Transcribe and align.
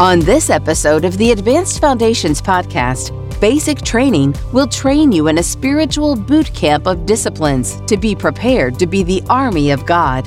On 0.00 0.18
this 0.18 0.50
episode 0.50 1.04
of 1.04 1.16
the 1.18 1.30
Advanced 1.30 1.80
Foundations 1.80 2.42
podcast, 2.42 3.12
Basic 3.40 3.80
Training 3.80 4.34
will 4.52 4.66
train 4.66 5.12
you 5.12 5.28
in 5.28 5.38
a 5.38 5.42
spiritual 5.42 6.16
boot 6.16 6.52
camp 6.52 6.88
of 6.88 7.06
disciplines 7.06 7.80
to 7.82 7.96
be 7.96 8.16
prepared 8.16 8.76
to 8.80 8.88
be 8.88 9.04
the 9.04 9.22
army 9.30 9.70
of 9.70 9.86
God. 9.86 10.26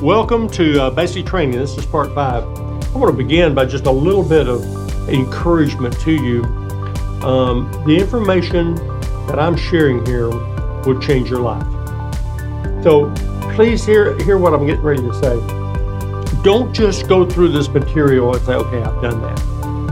Welcome 0.00 0.48
to 0.50 0.84
uh, 0.84 0.90
Basic 0.90 1.26
Training. 1.26 1.58
This 1.58 1.76
is 1.76 1.84
part 1.86 2.14
five. 2.14 2.44
I 2.44 2.98
want 2.98 3.10
to 3.10 3.12
begin 3.12 3.52
by 3.52 3.64
just 3.64 3.86
a 3.86 3.90
little 3.90 4.22
bit 4.22 4.46
of 4.46 4.62
encouragement 5.08 5.98
to 6.02 6.12
you. 6.12 6.44
Um, 7.24 7.68
the 7.84 7.96
information 7.98 8.76
that 9.26 9.40
I'm 9.40 9.56
sharing 9.56 10.06
here 10.06 10.28
will 10.28 11.00
change 11.00 11.28
your 11.28 11.40
life. 11.40 11.66
So 12.84 13.12
please 13.56 13.84
hear, 13.84 14.16
hear 14.22 14.38
what 14.38 14.54
I'm 14.54 14.68
getting 14.68 14.82
ready 14.82 15.02
to 15.02 15.14
say. 15.14 15.59
Don't 16.42 16.72
just 16.72 17.06
go 17.06 17.28
through 17.28 17.48
this 17.48 17.68
material 17.68 18.34
and 18.34 18.44
say, 18.46 18.54
okay, 18.54 18.82
I've 18.82 19.02
done 19.02 19.20
that. 19.20 19.40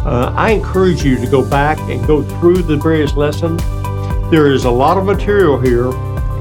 Uh, 0.07 0.33
I 0.35 0.53
encourage 0.53 1.05
you 1.05 1.17
to 1.19 1.27
go 1.27 1.49
back 1.49 1.79
and 1.91 2.07
go 2.07 2.23
through 2.23 2.63
the 2.63 2.77
various 2.77 3.15
lessons. 3.17 3.63
There 4.31 4.51
is 4.51 4.65
a 4.65 4.71
lot 4.71 4.97
of 4.97 5.05
material 5.05 5.61
here, 5.61 5.93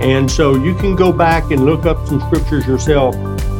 and 0.01 0.31
so 0.31 0.55
you 0.55 0.75
can 0.75 0.95
go 0.95 1.11
back 1.11 1.51
and 1.51 1.65
look 1.65 1.85
up 1.85 2.07
some 2.07 2.21
scriptures 2.21 2.65
yourself. 2.65 3.15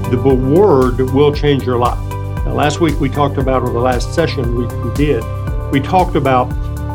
The 0.10 0.18
word 0.18 1.02
will 1.12 1.34
change 1.34 1.66
your 1.66 1.78
life. 1.78 2.00
Now, 2.46 2.54
last 2.54 2.80
week 2.80 2.98
we 3.02 3.10
talked 3.10 3.38
about, 3.38 3.64
or 3.64 3.70
the 3.70 3.80
last 3.80 4.16
session 4.16 4.56
we, 4.56 4.66
we 4.68 4.94
did, 4.94 5.24
we 5.72 5.82
talked 5.82 6.16
about 6.16 6.48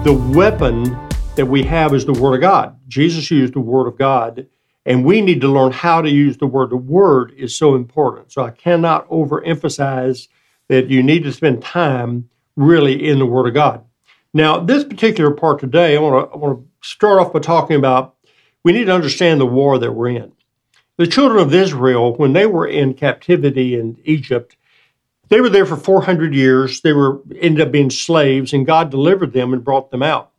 the 0.03 0.15
weapon 0.15 0.85
that 1.37 1.47
we 1.47 1.63
have 1.63 1.93
is 1.95 2.07
the 2.07 2.13
Word 2.15 2.37
of 2.37 2.41
God. 2.41 2.79
Jesus 2.89 3.31
used 3.31 3.53
the 3.53 3.61
Word 3.61 3.87
of 3.87 3.99
God 3.99 4.47
and 4.85 5.05
we 5.05 5.21
need 5.21 5.41
to 5.41 5.49
learn 5.49 5.73
how 5.73 6.03
to 6.03 6.11
use 6.11 6.39
the 6.39 6.47
word. 6.47 6.71
The 6.71 6.77
word 6.77 7.33
is 7.37 7.57
so 7.57 7.75
important. 7.75 8.33
So 8.33 8.43
I 8.43 8.51
cannot 8.51 9.09
overemphasize 9.09 10.29
that 10.69 10.89
you 10.89 11.03
need 11.03 11.23
to 11.25 11.33
spend 11.33 11.63
time 11.63 12.29
really 12.57 13.09
in 13.09 13.19
the 13.19 13.27
Word 13.27 13.47
of 13.47 13.55
God. 13.55 13.85
Now, 14.35 14.59
this 14.59 14.85
particular 14.85 15.31
part 15.31 15.61
today, 15.61 15.97
I 15.97 16.01
want 16.01 16.31
to 16.31 16.35
I 16.35 16.39
want 16.39 16.59
to 16.59 16.89
start 16.89 17.21
off 17.21 17.33
by 17.33 17.41
talking 17.41 17.77
about 17.77 18.17
we 18.65 18.73
need 18.73 18.87
to 18.87 18.95
understand 18.95 19.41
the 19.41 19.47
war 19.47 19.79
that 19.79 19.93
we're 19.93 20.09
in. 20.09 20.33
The 20.97 21.07
children 21.07 21.43
of 21.43 21.53
Israel, 21.53 22.15
when 22.17 22.33
they 22.33 22.47
were 22.47 22.67
in 22.67 22.95
captivity 22.95 23.75
in 23.75 23.99
Egypt, 24.05 24.57
they 25.29 25.41
were 25.41 25.49
there 25.49 25.67
for 25.67 25.77
400 25.77 26.35
years. 26.35 26.81
They 26.81 26.93
were 26.93 27.21
ended 27.41 27.67
up 27.67 27.73
being 27.73 27.91
slaves, 27.91 28.53
and 28.53 28.67
God 28.67 28.91
delivered 28.91 29.33
them 29.33 29.53
and 29.53 29.65
brought 29.65 29.91
them 29.91 30.03
out. 30.03 30.31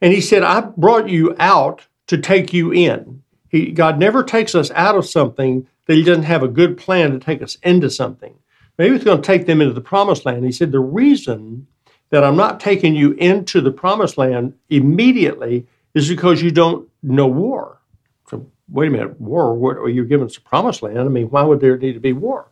And 0.00 0.12
He 0.12 0.20
said, 0.20 0.42
"I 0.42 0.60
brought 0.60 1.08
you 1.08 1.34
out 1.38 1.86
to 2.08 2.18
take 2.18 2.52
you 2.52 2.70
in." 2.72 3.22
He, 3.54 3.70
God 3.70 4.00
never 4.00 4.24
takes 4.24 4.56
us 4.56 4.72
out 4.72 4.96
of 4.96 5.06
something 5.06 5.68
that 5.86 5.94
He 5.94 6.02
doesn't 6.02 6.24
have 6.24 6.42
a 6.42 6.48
good 6.48 6.76
plan 6.76 7.12
to 7.12 7.20
take 7.20 7.40
us 7.40 7.56
into 7.62 7.88
something. 7.88 8.34
Maybe 8.78 8.96
He's 8.96 9.04
going 9.04 9.22
to 9.22 9.26
take 9.26 9.46
them 9.46 9.60
into 9.60 9.72
the 9.72 9.80
promised 9.80 10.26
land. 10.26 10.44
He 10.44 10.50
said, 10.50 10.72
The 10.72 10.80
reason 10.80 11.68
that 12.10 12.24
I'm 12.24 12.34
not 12.36 12.58
taking 12.58 12.96
you 12.96 13.12
into 13.12 13.60
the 13.60 13.70
promised 13.70 14.18
land 14.18 14.54
immediately 14.70 15.68
is 15.94 16.08
because 16.08 16.42
you 16.42 16.50
don't 16.50 16.88
know 17.04 17.28
war. 17.28 17.80
So, 18.28 18.44
wait 18.68 18.88
a 18.88 18.90
minute, 18.90 19.20
war? 19.20 19.54
What 19.54 19.76
are 19.76 19.88
you 19.88 20.04
giving 20.04 20.26
us 20.26 20.34
the 20.34 20.40
promised 20.40 20.82
land? 20.82 20.98
I 20.98 21.04
mean, 21.04 21.30
why 21.30 21.42
would 21.42 21.60
there 21.60 21.78
need 21.78 21.92
to 21.92 22.00
be 22.00 22.12
war? 22.12 22.48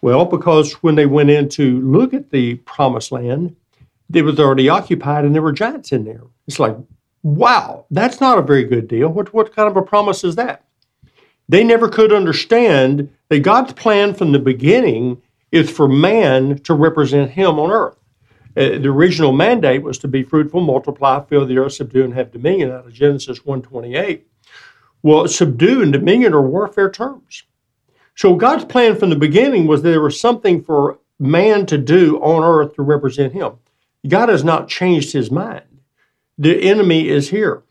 Well, 0.00 0.24
because 0.24 0.72
when 0.82 0.94
they 0.94 1.04
went 1.04 1.28
in 1.28 1.50
to 1.50 1.78
look 1.82 2.14
at 2.14 2.30
the 2.30 2.54
promised 2.54 3.12
land, 3.12 3.54
it 4.10 4.22
was 4.22 4.40
already 4.40 4.70
occupied 4.70 5.26
and 5.26 5.34
there 5.34 5.42
were 5.42 5.52
giants 5.52 5.92
in 5.92 6.04
there. 6.04 6.22
It's 6.46 6.58
like, 6.58 6.74
Wow, 7.26 7.86
that's 7.90 8.20
not 8.20 8.38
a 8.38 8.42
very 8.42 8.62
good 8.62 8.86
deal. 8.86 9.08
What, 9.08 9.34
what 9.34 9.52
kind 9.52 9.68
of 9.68 9.76
a 9.76 9.82
promise 9.82 10.22
is 10.22 10.36
that? 10.36 10.64
They 11.48 11.64
never 11.64 11.88
could 11.88 12.12
understand 12.12 13.12
that 13.30 13.40
God's 13.40 13.72
plan 13.72 14.14
from 14.14 14.30
the 14.30 14.38
beginning 14.38 15.20
is 15.50 15.68
for 15.68 15.88
man 15.88 16.60
to 16.60 16.72
represent 16.72 17.32
him 17.32 17.58
on 17.58 17.72
earth. 17.72 17.98
Uh, 18.56 18.78
the 18.78 18.86
original 18.90 19.32
mandate 19.32 19.82
was 19.82 19.98
to 19.98 20.06
be 20.06 20.22
fruitful, 20.22 20.60
multiply, 20.60 21.20
fill 21.24 21.44
the 21.44 21.58
earth, 21.58 21.72
subdue, 21.72 22.04
and 22.04 22.14
have 22.14 22.30
dominion 22.30 22.70
out 22.70 22.86
of 22.86 22.92
Genesis 22.92 23.44
128. 23.44 24.24
Well, 25.02 25.26
subdue 25.26 25.82
and 25.82 25.92
dominion 25.92 26.32
are 26.32 26.48
warfare 26.48 26.92
terms. 26.92 27.42
So 28.14 28.36
God's 28.36 28.66
plan 28.66 28.94
from 28.94 29.10
the 29.10 29.16
beginning 29.16 29.66
was 29.66 29.82
there 29.82 30.00
was 30.00 30.20
something 30.20 30.62
for 30.62 31.00
man 31.18 31.66
to 31.66 31.76
do 31.76 32.18
on 32.18 32.44
earth 32.44 32.76
to 32.76 32.82
represent 32.82 33.32
him. 33.32 33.54
God 34.06 34.28
has 34.28 34.44
not 34.44 34.68
changed 34.68 35.12
his 35.12 35.32
mind 35.32 35.64
the 36.38 36.62
enemy 36.62 37.08
is 37.08 37.30
here. 37.30 37.62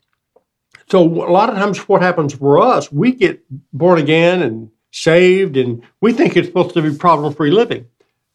So 0.88 1.02
a 1.02 1.30
lot 1.30 1.48
of 1.48 1.56
times 1.56 1.88
what 1.88 2.02
happens 2.02 2.34
for 2.34 2.60
us, 2.60 2.92
we 2.92 3.12
get 3.12 3.42
born 3.72 3.98
again 3.98 4.42
and 4.42 4.70
saved 4.92 5.56
and 5.56 5.82
we 6.00 6.12
think 6.12 6.36
it's 6.36 6.48
supposed 6.48 6.74
to 6.74 6.82
be 6.82 6.96
problem-free 6.96 7.50
living. 7.50 7.86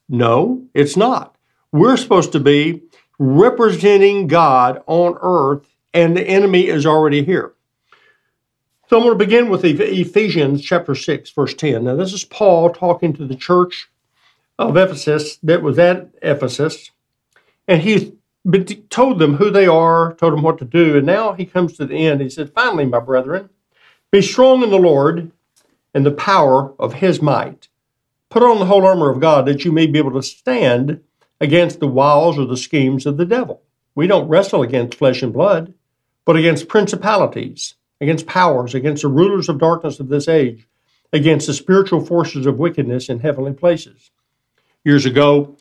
No, 0.08 0.66
it's 0.74 0.96
not. 0.96 1.36
We're 1.72 1.96
supposed 1.96 2.32
to 2.32 2.40
be 2.40 2.82
representing 3.18 4.26
God 4.26 4.82
on 4.86 5.16
earth 5.20 5.66
and 5.94 6.16
the 6.16 6.22
enemy 6.22 6.66
is 6.66 6.84
already 6.84 7.24
here. 7.24 7.54
So 8.88 8.98
I'm 8.98 9.04
going 9.04 9.18
to 9.18 9.24
begin 9.24 9.48
with 9.48 9.64
Ephesians 9.64 10.62
chapter 10.62 10.94
6 10.94 11.30
verse 11.30 11.54
10. 11.54 11.84
Now 11.84 11.96
this 11.96 12.12
is 12.12 12.24
Paul 12.24 12.70
talking 12.70 13.14
to 13.14 13.26
the 13.26 13.36
church 13.36 13.88
of 14.58 14.76
Ephesus 14.76 15.38
that 15.42 15.62
was 15.62 15.78
at 15.78 16.10
Ephesus 16.20 16.90
and 17.66 17.80
he's 17.80 18.12
but 18.44 18.90
told 18.90 19.18
them 19.18 19.34
who 19.34 19.50
they 19.50 19.66
are, 19.66 20.14
told 20.14 20.32
them 20.32 20.42
what 20.42 20.58
to 20.58 20.64
do. 20.64 20.96
And 20.96 21.06
now 21.06 21.32
he 21.32 21.44
comes 21.44 21.76
to 21.76 21.86
the 21.86 21.94
end. 21.94 22.20
He 22.20 22.28
said, 22.28 22.52
Finally, 22.52 22.86
my 22.86 23.00
brethren, 23.00 23.50
be 24.10 24.20
strong 24.20 24.62
in 24.62 24.70
the 24.70 24.78
Lord 24.78 25.30
and 25.94 26.04
the 26.04 26.10
power 26.10 26.74
of 26.78 26.94
his 26.94 27.22
might. 27.22 27.68
Put 28.30 28.42
on 28.42 28.58
the 28.58 28.66
whole 28.66 28.84
armor 28.84 29.10
of 29.10 29.20
God 29.20 29.46
that 29.46 29.64
you 29.64 29.72
may 29.72 29.86
be 29.86 29.98
able 29.98 30.12
to 30.12 30.22
stand 30.22 31.02
against 31.40 31.80
the 31.80 31.88
wiles 31.88 32.38
or 32.38 32.46
the 32.46 32.56
schemes 32.56 33.04
of 33.04 33.16
the 33.16 33.26
devil. 33.26 33.62
We 33.94 34.06
don't 34.06 34.28
wrestle 34.28 34.62
against 34.62 34.98
flesh 34.98 35.22
and 35.22 35.32
blood, 35.32 35.74
but 36.24 36.36
against 36.36 36.68
principalities, 36.68 37.74
against 38.00 38.26
powers, 38.26 38.74
against 38.74 39.02
the 39.02 39.08
rulers 39.08 39.48
of 39.48 39.58
darkness 39.58 40.00
of 40.00 40.08
this 40.08 40.28
age, 40.28 40.66
against 41.12 41.46
the 41.46 41.54
spiritual 41.54 42.04
forces 42.04 42.46
of 42.46 42.58
wickedness 42.58 43.08
in 43.08 43.20
heavenly 43.20 43.52
places. 43.52 44.10
Years 44.84 45.04
ago, 45.04 45.56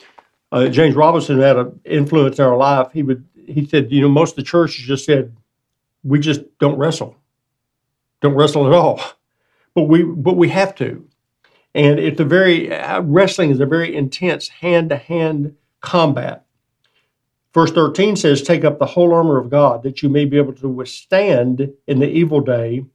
uh, 0.51 0.67
James 0.67 0.95
Robison 0.95 1.39
had 1.39 1.57
an 1.57 1.79
influence 1.85 2.39
in 2.39 2.45
our 2.45 2.57
life. 2.57 2.91
He 2.91 3.03
would 3.03 3.25
he 3.47 3.65
said, 3.65 3.91
you 3.91 4.01
know, 4.01 4.09
most 4.09 4.31
of 4.31 4.35
the 4.37 4.43
churches 4.43 4.85
just 4.85 5.05
said, 5.05 5.35
we 6.03 6.19
just 6.19 6.41
don't 6.59 6.77
wrestle, 6.77 7.17
don't 8.21 8.35
wrestle 8.35 8.67
at 8.67 8.73
all, 8.73 9.01
but 9.75 9.83
we 9.83 10.03
but 10.03 10.37
we 10.37 10.49
have 10.49 10.75
to, 10.75 11.07
and 11.73 11.99
it's 11.99 12.19
a 12.19 12.25
very 12.25 12.73
uh, 12.73 13.01
wrestling 13.01 13.51
is 13.51 13.59
a 13.59 13.65
very 13.65 13.95
intense 13.95 14.47
hand 14.49 14.89
to 14.89 14.97
hand 14.97 15.55
combat. 15.81 16.45
Verse 17.53 17.71
13 17.71 18.15
says, 18.15 18.41
Take 18.41 18.63
up 18.63 18.79
the 18.79 18.85
whole 18.85 19.13
armor 19.13 19.37
of 19.37 19.49
God, 19.49 19.83
that 19.83 20.01
you 20.01 20.07
may 20.07 20.23
be 20.23 20.37
able 20.37 20.53
to 20.53 20.69
withstand 20.69 21.73
in 21.85 21.99
the 21.99 22.09
evil 22.09 22.39
day, 22.39 22.85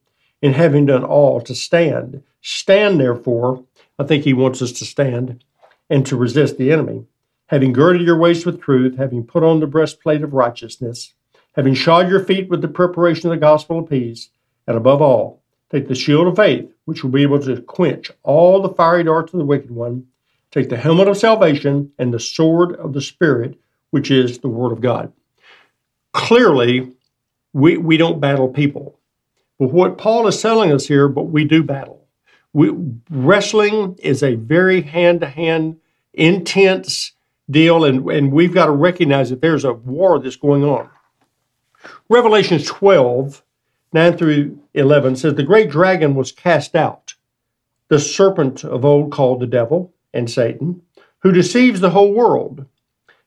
and 0.41 0.55
having 0.55 0.87
done 0.87 1.03
all, 1.03 1.41
to 1.41 1.53
stand. 1.53 2.23
Stand, 2.41 2.99
therefore, 2.99 3.63
I 3.99 4.03
think 4.03 4.23
he 4.23 4.33
wants 4.33 4.61
us 4.61 4.71
to 4.73 4.85
stand 4.85 5.43
and 5.89 6.05
to 6.07 6.15
resist 6.15 6.57
the 6.57 6.71
enemy 6.71 7.05
having 7.47 7.73
girded 7.73 8.03
your 8.03 8.17
waist 8.17 8.45
with 8.45 8.61
truth, 8.61 8.97
having 8.97 9.23
put 9.23 9.43
on 9.43 9.59
the 9.59 9.67
breastplate 9.67 10.21
of 10.21 10.33
righteousness, 10.33 11.13
having 11.55 11.73
shod 11.73 12.09
your 12.09 12.23
feet 12.23 12.49
with 12.49 12.61
the 12.61 12.67
preparation 12.67 13.29
of 13.29 13.31
the 13.31 13.41
gospel 13.41 13.79
of 13.79 13.89
peace, 13.89 14.29
and 14.67 14.77
above 14.77 15.01
all, 15.01 15.41
take 15.71 15.87
the 15.87 15.95
shield 15.95 16.27
of 16.27 16.35
faith, 16.35 16.69
which 16.85 17.03
will 17.03 17.11
be 17.11 17.23
able 17.23 17.39
to 17.39 17.61
quench 17.63 18.11
all 18.23 18.61
the 18.61 18.69
fiery 18.69 19.03
darts 19.03 19.33
of 19.33 19.39
the 19.39 19.45
wicked 19.45 19.71
one. 19.71 20.05
Take 20.51 20.69
the 20.69 20.77
helmet 20.77 21.07
of 21.07 21.17
salvation 21.17 21.91
and 21.97 22.13
the 22.13 22.19
sword 22.19 22.73
of 22.75 22.93
the 22.93 23.01
Spirit, 23.01 23.57
which 23.91 24.11
is 24.11 24.39
the 24.39 24.47
Word 24.47 24.71
of 24.71 24.81
God. 24.81 25.11
Clearly, 26.13 26.93
we, 27.53 27.77
we 27.77 27.97
don't 27.97 28.21
battle 28.21 28.47
people. 28.47 28.97
But 29.59 29.71
what 29.71 29.97
Paul 29.97 30.27
is 30.27 30.41
telling 30.41 30.71
us 30.71 30.87
here, 30.87 31.07
but 31.07 31.23
we 31.23 31.43
do 31.43 31.63
battle. 31.63 32.05
We, 32.53 32.71
wrestling 33.09 33.95
is 33.99 34.23
a 34.23 34.35
very 34.35 34.81
hand 34.81 35.21
to 35.21 35.27
hand, 35.27 35.77
intense, 36.13 37.13
deal, 37.49 37.85
and, 37.85 38.09
and 38.09 38.31
we've 38.31 38.53
got 38.53 38.65
to 38.65 38.71
recognize 38.71 39.29
that 39.29 39.41
there's 39.41 39.65
a 39.65 39.73
war 39.73 40.19
that's 40.19 40.35
going 40.35 40.63
on. 40.63 40.89
Revelation 42.09 42.61
12, 42.61 43.43
9 43.93 44.17
through 44.17 44.59
11 44.73 45.15
says, 45.15 45.35
The 45.35 45.43
great 45.43 45.69
dragon 45.69 46.15
was 46.15 46.31
cast 46.31 46.75
out, 46.75 47.13
the 47.87 47.99
serpent 47.99 48.63
of 48.63 48.83
old 48.83 49.11
called 49.11 49.39
the 49.39 49.47
devil 49.47 49.93
and 50.13 50.29
Satan, 50.29 50.81
who 51.19 51.31
deceives 51.31 51.79
the 51.79 51.91
whole 51.91 52.13
world. 52.13 52.65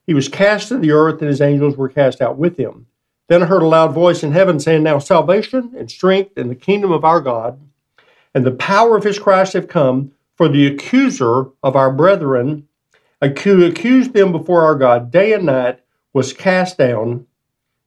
He 0.05 0.13
was 0.13 0.27
cast 0.27 0.69
to 0.69 0.77
the 0.77 0.91
earth, 0.91 1.21
and 1.21 1.29
his 1.29 1.41
angels 1.41 1.77
were 1.77 1.89
cast 1.89 2.21
out 2.21 2.37
with 2.37 2.57
him. 2.57 2.87
Then 3.27 3.43
I 3.43 3.45
heard 3.45 3.63
a 3.63 3.67
loud 3.67 3.93
voice 3.93 4.23
in 4.23 4.31
heaven 4.31 4.59
saying, 4.59 4.83
Now 4.83 4.99
salvation 4.99 5.73
and 5.77 5.89
strength 5.89 6.37
and 6.37 6.49
the 6.49 6.55
kingdom 6.55 6.91
of 6.91 7.05
our 7.05 7.21
God 7.21 7.59
and 8.33 8.45
the 8.45 8.51
power 8.51 8.97
of 8.97 9.03
his 9.03 9.19
Christ 9.19 9.53
have 9.53 9.67
come, 9.67 10.11
for 10.35 10.47
the 10.47 10.67
accuser 10.67 11.45
of 11.61 11.75
our 11.75 11.91
brethren 11.91 12.67
who 13.21 13.65
accused 13.65 14.13
them 14.13 14.31
before 14.31 14.63
our 14.63 14.75
God 14.75 15.11
day 15.11 15.33
and 15.33 15.45
night 15.45 15.79
was 16.13 16.33
cast 16.33 16.77
down. 16.77 17.27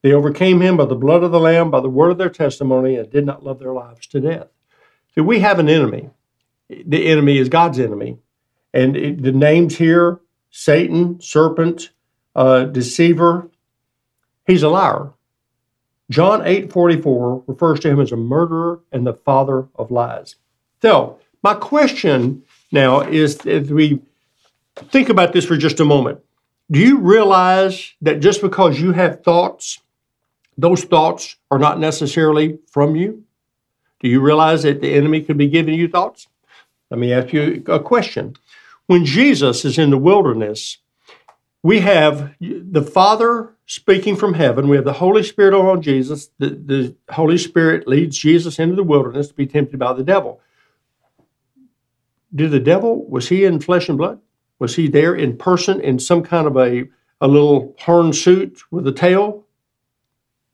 They 0.02 0.12
overcame 0.12 0.60
him 0.60 0.76
by 0.76 0.84
the 0.84 0.94
blood 0.94 1.22
of 1.22 1.32
the 1.32 1.40
Lamb, 1.40 1.70
by 1.70 1.80
the 1.80 1.88
word 1.88 2.10
of 2.10 2.18
their 2.18 2.30
testimony, 2.30 2.96
and 2.96 3.10
did 3.10 3.26
not 3.26 3.44
love 3.44 3.58
their 3.58 3.72
lives 3.72 4.06
to 4.08 4.20
death. 4.20 4.48
So 5.14 5.22
we 5.22 5.40
have 5.40 5.58
an 5.58 5.68
enemy. 5.68 6.10
The 6.68 7.06
enemy 7.06 7.38
is 7.38 7.48
God's 7.48 7.78
enemy. 7.78 8.18
And 8.72 8.96
it, 8.96 9.22
the 9.22 9.32
names 9.32 9.76
here 9.76 10.20
Satan, 10.50 11.20
serpent, 11.20 11.90
uh, 12.36 12.64
deceiver. 12.66 13.50
He's 14.46 14.62
a 14.62 14.68
liar. 14.68 15.10
John 16.10 16.42
8:44 16.42 17.42
refers 17.48 17.80
to 17.80 17.90
him 17.90 17.98
as 17.98 18.12
a 18.12 18.16
murderer 18.16 18.80
and 18.92 19.04
the 19.04 19.14
father 19.14 19.66
of 19.74 19.90
lies. 19.90 20.36
So, 20.80 21.18
my 21.42 21.54
question 21.54 22.44
now 22.70 23.00
is 23.00 23.44
if 23.46 23.70
we 23.70 24.00
think 24.76 25.08
about 25.08 25.32
this 25.32 25.44
for 25.44 25.56
just 25.56 25.80
a 25.80 25.84
moment. 25.84 26.20
Do 26.70 26.78
you 26.78 26.98
realize 26.98 27.92
that 28.00 28.20
just 28.20 28.40
because 28.40 28.80
you 28.80 28.92
have 28.92 29.22
thoughts, 29.22 29.80
those 30.56 30.84
thoughts 30.84 31.36
are 31.50 31.58
not 31.58 31.78
necessarily 31.78 32.58
from 32.70 32.96
you? 32.96 33.24
Do 34.00 34.08
you 34.08 34.20
realize 34.20 34.62
that 34.62 34.80
the 34.80 34.94
enemy 34.94 35.22
could 35.22 35.38
be 35.38 35.48
giving 35.48 35.74
you 35.74 35.88
thoughts? 35.88 36.26
Let 36.90 37.00
me 37.00 37.12
ask 37.12 37.32
you 37.32 37.62
a 37.68 37.80
question. 37.80 38.36
When 38.86 39.04
Jesus 39.04 39.64
is 39.64 39.78
in 39.78 39.90
the 39.90 39.98
wilderness, 39.98 40.78
we 41.62 41.80
have 41.80 42.34
the 42.40 42.82
Father 42.82 43.54
speaking 43.66 44.16
from 44.16 44.34
heaven. 44.34 44.68
We 44.68 44.76
have 44.76 44.84
the 44.84 44.92
Holy 44.92 45.22
Spirit 45.22 45.54
on 45.54 45.80
Jesus. 45.80 46.28
The, 46.38 46.50
the 46.50 46.96
Holy 47.10 47.38
Spirit 47.38 47.88
leads 47.88 48.18
Jesus 48.18 48.58
into 48.58 48.76
the 48.76 48.82
wilderness 48.82 49.28
to 49.28 49.34
be 49.34 49.46
tempted 49.46 49.78
by 49.78 49.94
the 49.94 50.04
devil. 50.04 50.40
Did 52.34 52.50
the 52.50 52.60
devil, 52.60 53.08
was 53.08 53.28
he 53.28 53.44
in 53.44 53.60
flesh 53.60 53.88
and 53.88 53.96
blood? 53.96 54.20
Was 54.58 54.76
he 54.76 54.88
there 54.88 55.14
in 55.14 55.36
person 55.36 55.80
in 55.80 55.98
some 55.98 56.22
kind 56.22 56.46
of 56.46 56.56
a, 56.56 56.84
a 57.20 57.28
little 57.28 57.74
horn 57.78 58.12
suit 58.12 58.60
with 58.70 58.86
a 58.86 58.92
tail? 58.92 59.44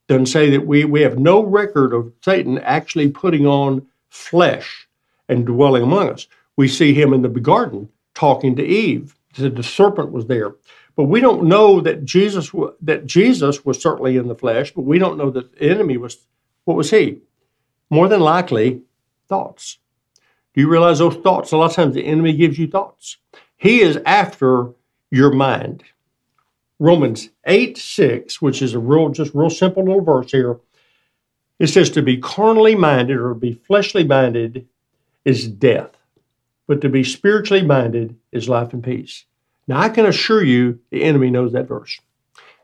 Doesn't 0.08 0.26
say 0.26 0.50
that 0.50 0.67
we, 0.67 0.85
we 0.85 1.02
have 1.02 1.19
no 1.19 1.44
record 1.44 1.93
of 1.93 2.12
Satan 2.23 2.58
actually 2.58 3.11
putting 3.11 3.47
on 3.47 3.87
flesh 4.08 4.88
and 5.29 5.47
dwelling 5.47 5.82
among 5.82 6.11
us. 6.11 6.26
We 6.56 6.69
see 6.69 6.93
him 6.93 7.12
in 7.12 7.23
the 7.23 7.29
garden 7.29 7.88
talking 8.14 8.56
to 8.56 8.64
Eve. 8.64 9.17
The 9.37 9.62
serpent 9.62 10.11
was 10.11 10.26
there. 10.26 10.55
But 10.96 11.05
we 11.05 11.20
don't 11.20 11.44
know 11.44 11.81
that 11.81 12.05
Jesus 12.05 12.50
that 12.82 13.06
Jesus 13.06 13.64
was 13.64 13.81
certainly 13.81 14.17
in 14.17 14.29
the 14.29 14.35
flesh, 14.35 14.73
but 14.73 14.82
we 14.82 14.99
don't 14.99 15.17
know 15.17 15.31
that 15.31 15.56
the 15.56 15.70
enemy 15.70 15.96
was 15.96 16.19
what 16.64 16.76
was 16.76 16.91
he? 16.91 17.20
More 17.88 18.08
than 18.08 18.20
likely, 18.20 18.82
thoughts. 19.29 19.79
Do 20.55 20.61
you 20.61 20.69
realize 20.69 20.99
those 20.99 21.17
thoughts? 21.17 21.53
A 21.53 21.56
lot 21.56 21.70
of 21.70 21.76
times 21.76 21.94
the 21.94 22.05
enemy 22.05 22.32
gives 22.32 22.58
you 22.58 22.67
thoughts. 22.67 23.17
He 23.60 23.82
is 23.82 23.98
after 24.06 24.70
your 25.10 25.30
mind. 25.32 25.84
Romans 26.78 27.28
8 27.44 27.76
6, 27.76 28.40
which 28.40 28.62
is 28.62 28.72
a 28.72 28.78
real, 28.78 29.10
just 29.10 29.34
real 29.34 29.50
simple 29.50 29.84
little 29.84 30.00
verse 30.00 30.32
here. 30.32 30.58
It 31.58 31.66
says 31.66 31.90
to 31.90 32.00
be 32.00 32.16
carnally 32.16 32.74
minded 32.74 33.18
or 33.18 33.34
be 33.34 33.52
fleshly 33.52 34.02
minded 34.02 34.66
is 35.26 35.46
death, 35.46 35.90
but 36.66 36.80
to 36.80 36.88
be 36.88 37.04
spiritually 37.04 37.62
minded 37.62 38.16
is 38.32 38.48
life 38.48 38.72
and 38.72 38.82
peace. 38.82 39.26
Now, 39.68 39.78
I 39.78 39.90
can 39.90 40.06
assure 40.06 40.42
you 40.42 40.80
the 40.88 41.02
enemy 41.02 41.28
knows 41.28 41.52
that 41.52 41.68
verse. 41.68 42.00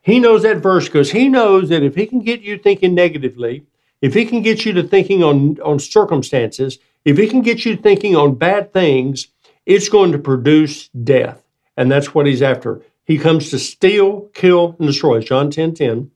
He 0.01 0.19
knows 0.19 0.45
that 0.45 0.63
verse 0.63 0.87
because 0.87 1.11
he 1.11 1.29
knows 1.29 1.69
that 1.69 1.83
if 1.83 1.95
he 1.95 2.07
can 2.07 2.21
get 2.21 2.41
you 2.41 2.57
thinking 2.57 2.95
negatively, 2.95 3.67
if 4.01 4.15
he 4.15 4.25
can 4.25 4.41
get 4.41 4.65
you 4.65 4.73
to 4.73 4.83
thinking 4.83 5.23
on, 5.23 5.61
on 5.61 5.79
circumstances, 5.79 6.79
if 7.05 7.19
he 7.19 7.29
can 7.29 7.43
get 7.43 7.67
you 7.67 7.77
thinking 7.77 8.17
on 8.17 8.37
bad 8.37 8.73
things, 8.73 9.29
it's 9.67 9.89
going 9.89 10.13
to 10.13 10.19
produce 10.19 10.89
death. 10.89 11.43
And 11.77 11.91
that's 11.91 12.15
what 12.15 12.27
he's 12.27 12.43
after. 12.43 12.83
He 13.05 13.19
comes 13.19 13.51
to 13.51 13.59
steal, 13.59 14.23
kill, 14.33 14.77
and 14.79 14.89
destroy. 14.89 15.21
John 15.21 15.51
10 15.51 15.75
10. 15.75 16.11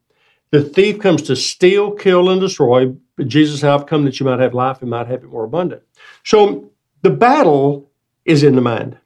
The 0.49 0.63
thief 0.63 0.99
comes 0.99 1.21
to 1.23 1.35
steal, 1.35 1.91
kill, 1.91 2.29
and 2.29 2.41
destroy. 2.41 2.93
But 3.15 3.27
Jesus 3.27 3.61
said, 3.61 3.69
I've 3.69 3.85
come 3.85 4.03
that 4.05 4.19
you 4.19 4.25
might 4.25 4.39
have 4.39 4.53
life 4.53 4.81
and 4.81 4.89
might 4.89 5.07
have 5.07 5.23
it 5.23 5.29
more 5.29 5.45
abundant. 5.45 5.83
So 6.23 6.71
the 7.03 7.09
battle 7.09 7.89
is 8.25 8.43
in 8.43 8.55
the 8.55 8.61
mind. 8.61 8.97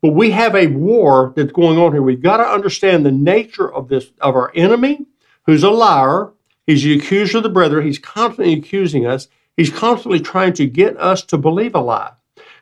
But 0.00 0.14
we 0.14 0.30
have 0.30 0.54
a 0.54 0.68
war 0.68 1.34
that's 1.36 1.52
going 1.52 1.78
on 1.78 1.92
here. 1.92 2.00
We've 2.00 2.22
got 2.22 2.38
to 2.38 2.44
understand 2.44 3.04
the 3.04 3.12
nature 3.12 3.70
of 3.70 3.88
this 3.88 4.10
of 4.20 4.34
our 4.34 4.50
enemy, 4.54 5.06
who's 5.44 5.62
a 5.62 5.70
liar. 5.70 6.32
He's 6.66 6.82
the 6.82 6.98
accuser 6.98 7.38
of 7.38 7.42
the 7.42 7.50
brethren. 7.50 7.84
He's 7.84 7.98
constantly 7.98 8.54
accusing 8.54 9.04
us. 9.06 9.28
He's 9.56 9.70
constantly 9.70 10.20
trying 10.20 10.54
to 10.54 10.66
get 10.66 10.96
us 10.96 11.22
to 11.24 11.36
believe 11.36 11.74
a 11.74 11.80
lie. 11.80 12.12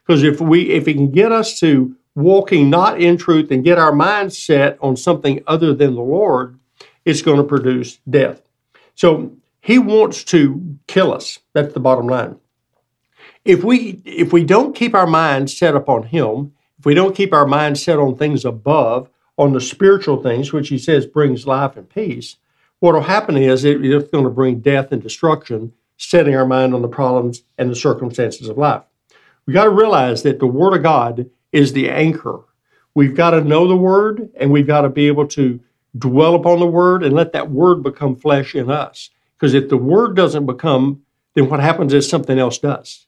Because 0.08 0.24
if 0.24 0.40
we 0.40 0.70
if 0.70 0.86
he 0.86 0.94
can 0.94 1.12
get 1.12 1.30
us 1.30 1.60
to 1.60 1.94
walking 2.14 2.70
not 2.70 3.00
in 3.00 3.18
truth 3.18 3.52
and 3.52 3.62
get 3.62 3.78
our 3.78 3.92
mind 3.92 4.32
set 4.32 4.78
on 4.80 4.96
something 4.96 5.42
other 5.46 5.74
than 5.74 5.94
the 5.94 6.00
Lord, 6.00 6.58
it's 7.04 7.22
going 7.22 7.36
to 7.36 7.44
produce 7.44 7.98
death. 8.08 8.42
So 8.94 9.36
he 9.60 9.78
wants 9.78 10.24
to 10.24 10.78
kill 10.86 11.12
us. 11.12 11.38
That's 11.52 11.74
the 11.74 11.80
bottom 11.80 12.06
line. 12.06 12.38
If 13.44 13.62
we 13.62 14.00
if 14.06 14.32
we 14.32 14.44
don't 14.44 14.74
keep 14.74 14.94
our 14.94 15.06
mind 15.06 15.50
set 15.50 15.76
upon 15.76 16.04
him 16.04 16.54
if 16.78 16.86
we 16.86 16.94
don't 16.94 17.16
keep 17.16 17.32
our 17.32 17.46
mind 17.46 17.78
set 17.78 17.98
on 17.98 18.16
things 18.16 18.44
above, 18.44 19.10
on 19.36 19.52
the 19.52 19.60
spiritual 19.60 20.22
things, 20.22 20.52
which 20.52 20.68
he 20.68 20.78
says 20.78 21.06
brings 21.06 21.46
life 21.46 21.76
and 21.76 21.88
peace, 21.88 22.36
what 22.80 22.94
will 22.94 23.02
happen 23.02 23.36
is 23.36 23.64
it, 23.64 23.84
it's 23.84 24.10
going 24.10 24.24
to 24.24 24.30
bring 24.30 24.60
death 24.60 24.92
and 24.92 25.02
destruction, 25.02 25.72
setting 25.96 26.36
our 26.36 26.46
mind 26.46 26.74
on 26.74 26.82
the 26.82 26.88
problems 26.88 27.42
and 27.56 27.68
the 27.68 27.76
circumstances 27.76 28.48
of 28.48 28.56
life. 28.56 28.84
We 29.48 29.54
got 29.54 29.64
to 29.64 29.70
realize 29.70 30.22
that 30.24 30.38
the 30.38 30.46
Word 30.46 30.76
of 30.76 30.82
God 30.82 31.30
is 31.52 31.72
the 31.72 31.88
anchor. 31.88 32.40
We've 32.94 33.16
got 33.16 33.30
to 33.30 33.40
know 33.40 33.66
the 33.66 33.76
Word 33.76 34.28
and 34.38 34.52
we've 34.52 34.66
got 34.66 34.82
to 34.82 34.90
be 34.90 35.06
able 35.06 35.26
to 35.28 35.58
dwell 35.96 36.34
upon 36.34 36.60
the 36.60 36.66
Word 36.66 37.02
and 37.02 37.14
let 37.14 37.32
that 37.32 37.50
Word 37.50 37.82
become 37.82 38.14
flesh 38.14 38.54
in 38.54 38.70
us. 38.70 39.08
Because 39.38 39.54
if 39.54 39.70
the 39.70 39.78
Word 39.78 40.14
doesn't 40.14 40.44
become, 40.44 41.00
then 41.32 41.48
what 41.48 41.60
happens 41.60 41.94
is 41.94 42.06
something 42.06 42.38
else 42.38 42.58
does 42.58 43.06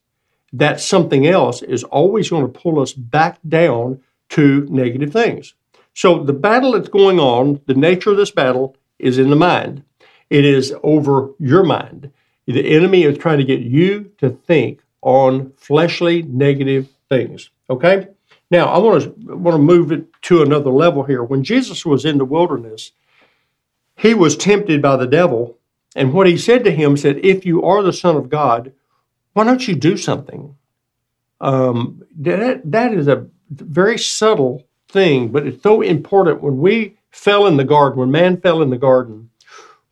that 0.52 0.80
something 0.80 1.26
else 1.26 1.62
is 1.62 1.84
always 1.84 2.30
going 2.30 2.50
to 2.50 2.60
pull 2.60 2.80
us 2.80 2.92
back 2.92 3.38
down 3.48 4.00
to 4.30 4.66
negative 4.70 5.12
things. 5.12 5.54
So 5.94 6.22
the 6.24 6.32
battle 6.32 6.72
that's 6.72 6.88
going 6.88 7.20
on, 7.20 7.60
the 7.66 7.74
nature 7.74 8.10
of 8.10 8.16
this 8.16 8.30
battle 8.30 8.76
is 8.98 9.18
in 9.18 9.30
the 9.30 9.36
mind. 9.36 9.82
It 10.30 10.44
is 10.44 10.74
over 10.82 11.30
your 11.38 11.64
mind. 11.64 12.10
The 12.46 12.74
enemy 12.74 13.04
is 13.04 13.18
trying 13.18 13.38
to 13.38 13.44
get 13.44 13.60
you 13.60 14.10
to 14.18 14.30
think 14.30 14.80
on 15.02 15.52
fleshly 15.56 16.22
negative 16.22 16.88
things. 17.08 17.50
Okay? 17.68 18.08
Now 18.50 18.66
I 18.66 18.78
want 18.78 19.02
to 19.02 19.36
want 19.36 19.54
to 19.54 19.62
move 19.62 19.92
it 19.92 20.06
to 20.22 20.42
another 20.42 20.70
level 20.70 21.04
here. 21.04 21.22
When 21.22 21.44
Jesus 21.44 21.86
was 21.86 22.04
in 22.04 22.18
the 22.18 22.24
wilderness, 22.24 22.92
he 23.96 24.14
was 24.14 24.36
tempted 24.36 24.82
by 24.82 24.96
the 24.96 25.06
devil, 25.06 25.58
and 25.94 26.12
what 26.12 26.26
he 26.26 26.36
said 26.36 26.64
to 26.64 26.70
him 26.70 26.96
said, 26.96 27.24
"If 27.24 27.46
you 27.46 27.62
are 27.62 27.82
the 27.82 27.92
Son 27.92 28.16
of 28.16 28.28
God, 28.28 28.72
why 29.32 29.44
don't 29.44 29.66
you 29.66 29.74
do 29.74 29.96
something? 29.96 30.56
Um, 31.40 32.02
that, 32.18 32.70
that 32.70 32.92
is 32.92 33.08
a 33.08 33.26
very 33.50 33.98
subtle 33.98 34.64
thing, 34.88 35.28
but 35.28 35.46
it's 35.46 35.62
so 35.62 35.80
important. 35.80 36.42
When 36.42 36.58
we 36.58 36.96
fell 37.10 37.46
in 37.46 37.56
the 37.56 37.64
garden, 37.64 37.98
when 37.98 38.10
man 38.10 38.40
fell 38.40 38.62
in 38.62 38.70
the 38.70 38.78
garden, 38.78 39.30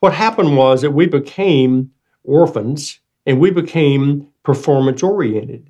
what 0.01 0.13
happened 0.13 0.57
was 0.57 0.83
that 0.83 0.91
we 0.91 1.07
became 1.07 1.93
orphans 2.25 3.01
and 3.27 3.41
we 3.41 3.51
became 3.51 4.29
performance 4.49 5.03
oriented. 5.03 5.69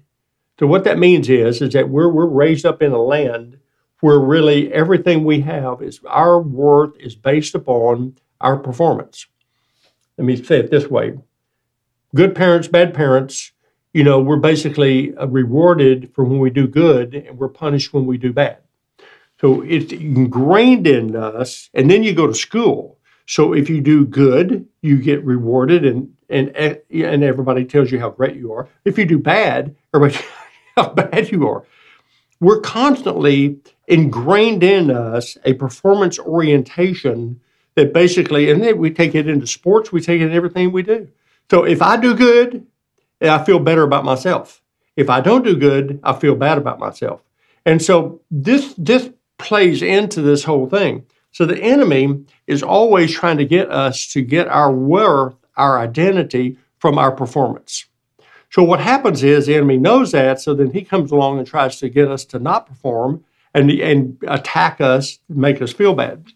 So 0.61 0.69
what 0.69 0.85
that 0.85 1.01
means 1.01 1.29
is, 1.29 1.61
is 1.61 1.73
that 1.73 1.89
we're, 1.89 2.09
we're 2.09 2.27
raised 2.27 2.65
up 2.65 2.81
in 2.81 2.93
a 2.93 3.03
land 3.03 3.59
where 3.99 4.21
really 4.21 4.73
everything 4.73 5.25
we 5.25 5.41
have 5.41 5.83
is 5.83 5.99
our 6.07 6.41
worth 6.41 6.97
is 7.01 7.17
based 7.17 7.57
upon 7.57 8.15
our 8.41 8.57
performance. 8.57 9.27
Let 10.17 10.27
me 10.27 10.37
say 10.41 10.61
it 10.61 10.71
this 10.71 10.87
way. 10.87 11.19
Good 12.15 12.37
parents, 12.37 12.69
bad 12.69 12.95
parents, 12.95 13.51
you 13.93 14.05
know, 14.05 14.21
we're 14.21 14.37
basically 14.37 15.13
uh, 15.17 15.27
rewarded 15.27 16.13
for 16.15 16.23
when 16.23 16.39
we 16.39 16.51
do 16.51 16.69
good 16.69 17.17
and 17.17 17.37
we're 17.37 17.49
punished 17.49 17.93
when 17.93 18.07
we 18.07 18.17
do 18.17 18.33
bad. 18.33 18.59
So 19.41 19.63
it's 19.63 19.93
ingrained 19.93 20.87
in 20.87 21.17
us, 21.17 21.69
and 21.75 21.91
then 21.91 22.05
you 22.05 22.13
go 22.13 22.29
to 22.29 22.35
school. 22.35 22.98
So 23.29 23.53
if 23.53 23.69
you 23.69 23.83
do 23.83 24.07
good, 24.07 24.67
you 24.81 24.97
get 24.97 25.23
rewarded, 25.23 25.85
and 25.85 26.15
and 26.31 26.49
and 26.57 27.23
everybody 27.23 27.67
tells 27.67 27.93
you 27.93 28.01
how 28.01 28.09
great 28.09 28.37
you 28.37 28.53
are. 28.55 28.67
If 28.87 28.97
you 28.97 29.05
do 29.05 29.19
bad, 29.19 29.77
everybody 29.95 30.25
how 30.77 30.89
bad 30.95 31.31
you 31.31 31.47
are. 31.47 31.63
We're 32.41 32.61
constantly 32.61 33.59
ingrained 33.87 34.63
in 34.63 34.91
us 34.91 35.37
a 35.45 35.53
performance 35.55 36.19
orientation 36.19 37.39
that 37.75 37.93
basically, 37.93 38.51
and 38.51 38.63
then 38.63 38.79
we 38.79 38.91
take 38.91 39.15
it 39.15 39.29
into 39.29 39.47
sports, 39.47 39.93
we 39.93 40.01
take 40.01 40.23
it 40.23 40.27
in 40.27 40.33
everything 40.33 40.73
we 40.73 40.83
do. 40.83 41.07
So 41.51 41.65
if 41.65 41.83
I 41.83 41.99
do 41.99 42.15
good, 42.15 42.67
I 43.21 43.45
feel 43.45 43.59
better 43.59 43.83
about 43.83 44.07
myself. 44.07 44.63
If 44.97 45.11
I 45.11 45.21
don't 45.21 45.45
do 45.45 45.55
good, 45.55 46.01
I 46.03 46.15
feel 46.15 46.35
bad 46.35 46.57
about 46.57 46.79
myself. 46.79 47.21
And 47.67 47.83
so 47.83 48.23
this 48.31 48.73
this 48.79 49.11
plays 49.37 49.83
into 49.83 50.23
this 50.23 50.45
whole 50.45 50.67
thing. 50.67 51.05
So 51.33 51.45
the 51.45 51.61
enemy 51.61 52.25
is 52.47 52.63
always 52.63 53.13
trying 53.13 53.39
to 53.39 53.45
get 53.45 53.71
us 53.71 54.09
to 54.13 54.23
get 54.23 54.49
our 54.49 54.73
worth, 54.73 55.35
our 55.57 55.79
identity 55.79 56.59
from 56.79 56.99
our 56.99 57.13
performance. 57.13 57.87
So 58.51 58.63
what 58.63 58.81
happens 58.81 59.23
is 59.23 59.47
the 59.47 59.57
enemy 59.57 59.77
knows 59.77 60.13
that, 60.13 60.41
so 60.41 60.55
then 60.55 60.71
he 60.71 60.83
comes 60.83 61.11
along 61.11 61.39
and 61.39 61.47
tries 61.47 61.79
to 61.81 61.89
get 61.89 62.11
us 62.11 62.25
to 62.27 62.39
not 62.39 62.67
perform 62.67 63.25
and, 63.55 63.71
and 63.71 64.17
attack 64.27 64.81
us, 64.81 65.19
make 65.29 65.61
us 65.61 65.73
feel 65.73 65.95
bad. 65.95 66.27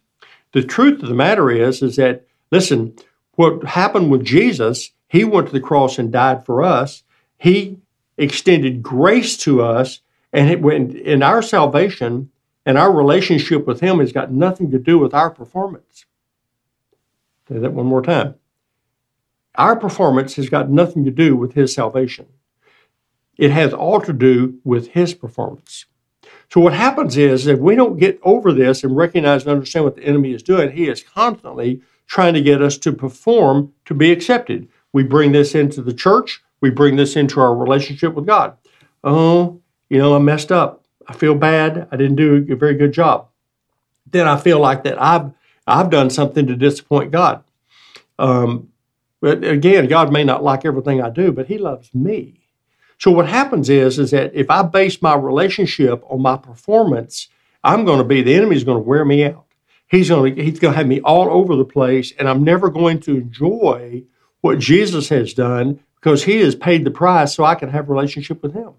The 0.53 0.63
truth 0.63 1.03
of 1.03 1.09
the 1.09 1.15
matter 1.15 1.51
is, 1.51 1.83
is 1.83 1.97
that 1.97 2.27
listen, 2.51 2.95
what 3.37 3.65
happened 3.65 4.11
with 4.11 4.25
Jesus 4.25 4.93
he 5.13 5.25
went 5.25 5.49
to 5.49 5.53
the 5.53 5.61
cross 5.61 5.99
and 5.99 6.11
died 6.11 6.47
for 6.47 6.63
us. 6.63 7.03
He 7.37 7.77
extended 8.17 8.83
grace 8.83 9.37
to 9.39 9.61
us, 9.61 10.01
and 10.33 10.49
it 10.49 10.63
went 10.63 10.95
in 10.95 11.23
our 11.23 11.43
salvation. 11.43 12.31
And 12.65 12.79
our 12.79 12.93
relationship 12.93 13.67
with 13.67 13.81
Him 13.81 13.99
has 13.99 14.13
got 14.13 14.33
nothing 14.33 14.71
to 14.71 14.79
do 14.79 14.99
with 14.99 15.15
our 15.15 15.31
performance. 15.31 16.07
Say 17.49 17.59
that 17.59 17.73
one 17.73 17.87
more 17.87 18.03
time. 18.03 18.37
Our 19.57 19.77
performance 19.77 20.37
has 20.37 20.49
got 20.49 20.71
nothing 20.71 21.05
to 21.05 21.11
do 21.11 21.37
with 21.37 21.55
His 21.55 21.75
salvation. 21.75 22.27
It 23.37 23.51
has 23.51 23.73
all 23.73 24.01
to 24.01 24.13
do 24.13 24.61
with 24.65 24.89
His 24.89 25.15
performance. 25.15 25.87
So 26.53 26.61
what 26.61 26.75
happens 26.75 27.17
is 27.17 27.47
if 27.47 27.59
we 27.59 27.75
don't 27.75 27.99
get 27.99 28.21
over 28.23 28.53
this 28.53 28.85
and 28.85 28.95
recognize 28.95 29.43
and 29.43 29.53
understand 29.53 29.87
what 29.87 29.97
the 29.97 30.05
enemy 30.05 30.35
is 30.35 30.43
doing, 30.43 30.71
he 30.71 30.87
is 30.87 31.03
constantly 31.03 31.81
trying 32.07 32.35
to 32.35 32.43
get 32.43 32.61
us 32.61 32.77
to 32.79 32.93
perform 32.93 33.73
to 33.87 33.95
be 33.95 34.13
accepted. 34.13 34.69
We 34.93 35.03
bring 35.03 35.33
this 35.33 35.55
into 35.55 35.81
the 35.81 35.95
church, 35.95 36.43
we 36.61 36.69
bring 36.69 36.97
this 36.97 37.17
into 37.17 37.41
our 37.41 37.57
relationship 37.57 38.13
with 38.13 38.27
God. 38.27 38.57
Oh, 39.03 39.63
you 39.89 39.97
know, 39.97 40.15
I 40.15 40.19
messed 40.19 40.53
up. 40.53 40.82
I 41.09 41.15
feel 41.15 41.35
bad. 41.35 41.89
I 41.91 41.97
didn't 41.97 42.17
do 42.17 42.47
a 42.51 42.57
very 42.57 42.75
good 42.75 42.93
job. 42.93 43.29
Then 44.11 44.27
I 44.27 44.37
feel 44.39 44.61
like 44.61 44.85
that 44.85 45.01
I've 45.01 45.33
I've 45.67 45.91
done 45.91 46.11
something 46.11 46.47
to 46.47 46.57
disappoint 46.57 47.13
God. 47.13 47.45
Um, 48.19 48.69
but 49.21 49.45
again, 49.45 49.87
God 49.87 50.13
may 50.13 50.25
not 50.25 50.43
like 50.43 50.65
everything 50.65 51.01
I 51.01 51.11
do, 51.11 51.33
but 51.33 51.47
He 51.47 51.59
loves 51.59 51.95
me. 51.95 52.41
So 52.99 53.11
what 53.11 53.29
happens 53.29 53.69
is, 53.69 53.99
is 53.99 54.11
that 54.13 54.33
if 54.35 54.51
I 54.51 54.63
base 54.63 55.03
my 55.03 55.15
relationship 55.15 56.05
on 56.09 56.23
my 56.23 56.37
performance, 56.37 57.29
I'm 57.65 57.85
going 57.85 57.99
to 57.99 58.05
be 58.05 58.23
the 58.23 58.35
enemy's 58.35 58.65
going 58.65 58.79
to 58.79 58.89
wear 58.89 59.05
me 59.05 59.25
out. 59.25 59.47
He's 59.89 60.09
going 60.09 60.37
to 60.37 60.43
he's 60.43 60.59
going 60.59 60.73
to 60.73 60.79
have 60.79 60.87
me 60.87 61.01
all 61.01 61.29
over 61.31 61.57
the 61.57 61.65
place, 61.65 62.13
and 62.19 62.29
I'm 62.29 62.45
never 62.45 62.71
going 62.71 63.01
to 63.01 63.17
enjoy 63.17 64.05
what 64.41 64.59
Jesus 64.59 65.09
has 65.11 65.35
done 65.35 65.81
because 66.03 66.25
he 66.25 66.41
has 66.41 66.57
paid 66.57 66.85
the 66.85 66.91
price 66.91 67.33
so 67.33 67.45
I 67.45 67.55
can 67.55 67.69
have 67.69 67.89
a 67.89 67.93
relationship 67.93 68.43
with 68.43 68.53
him. 68.53 68.73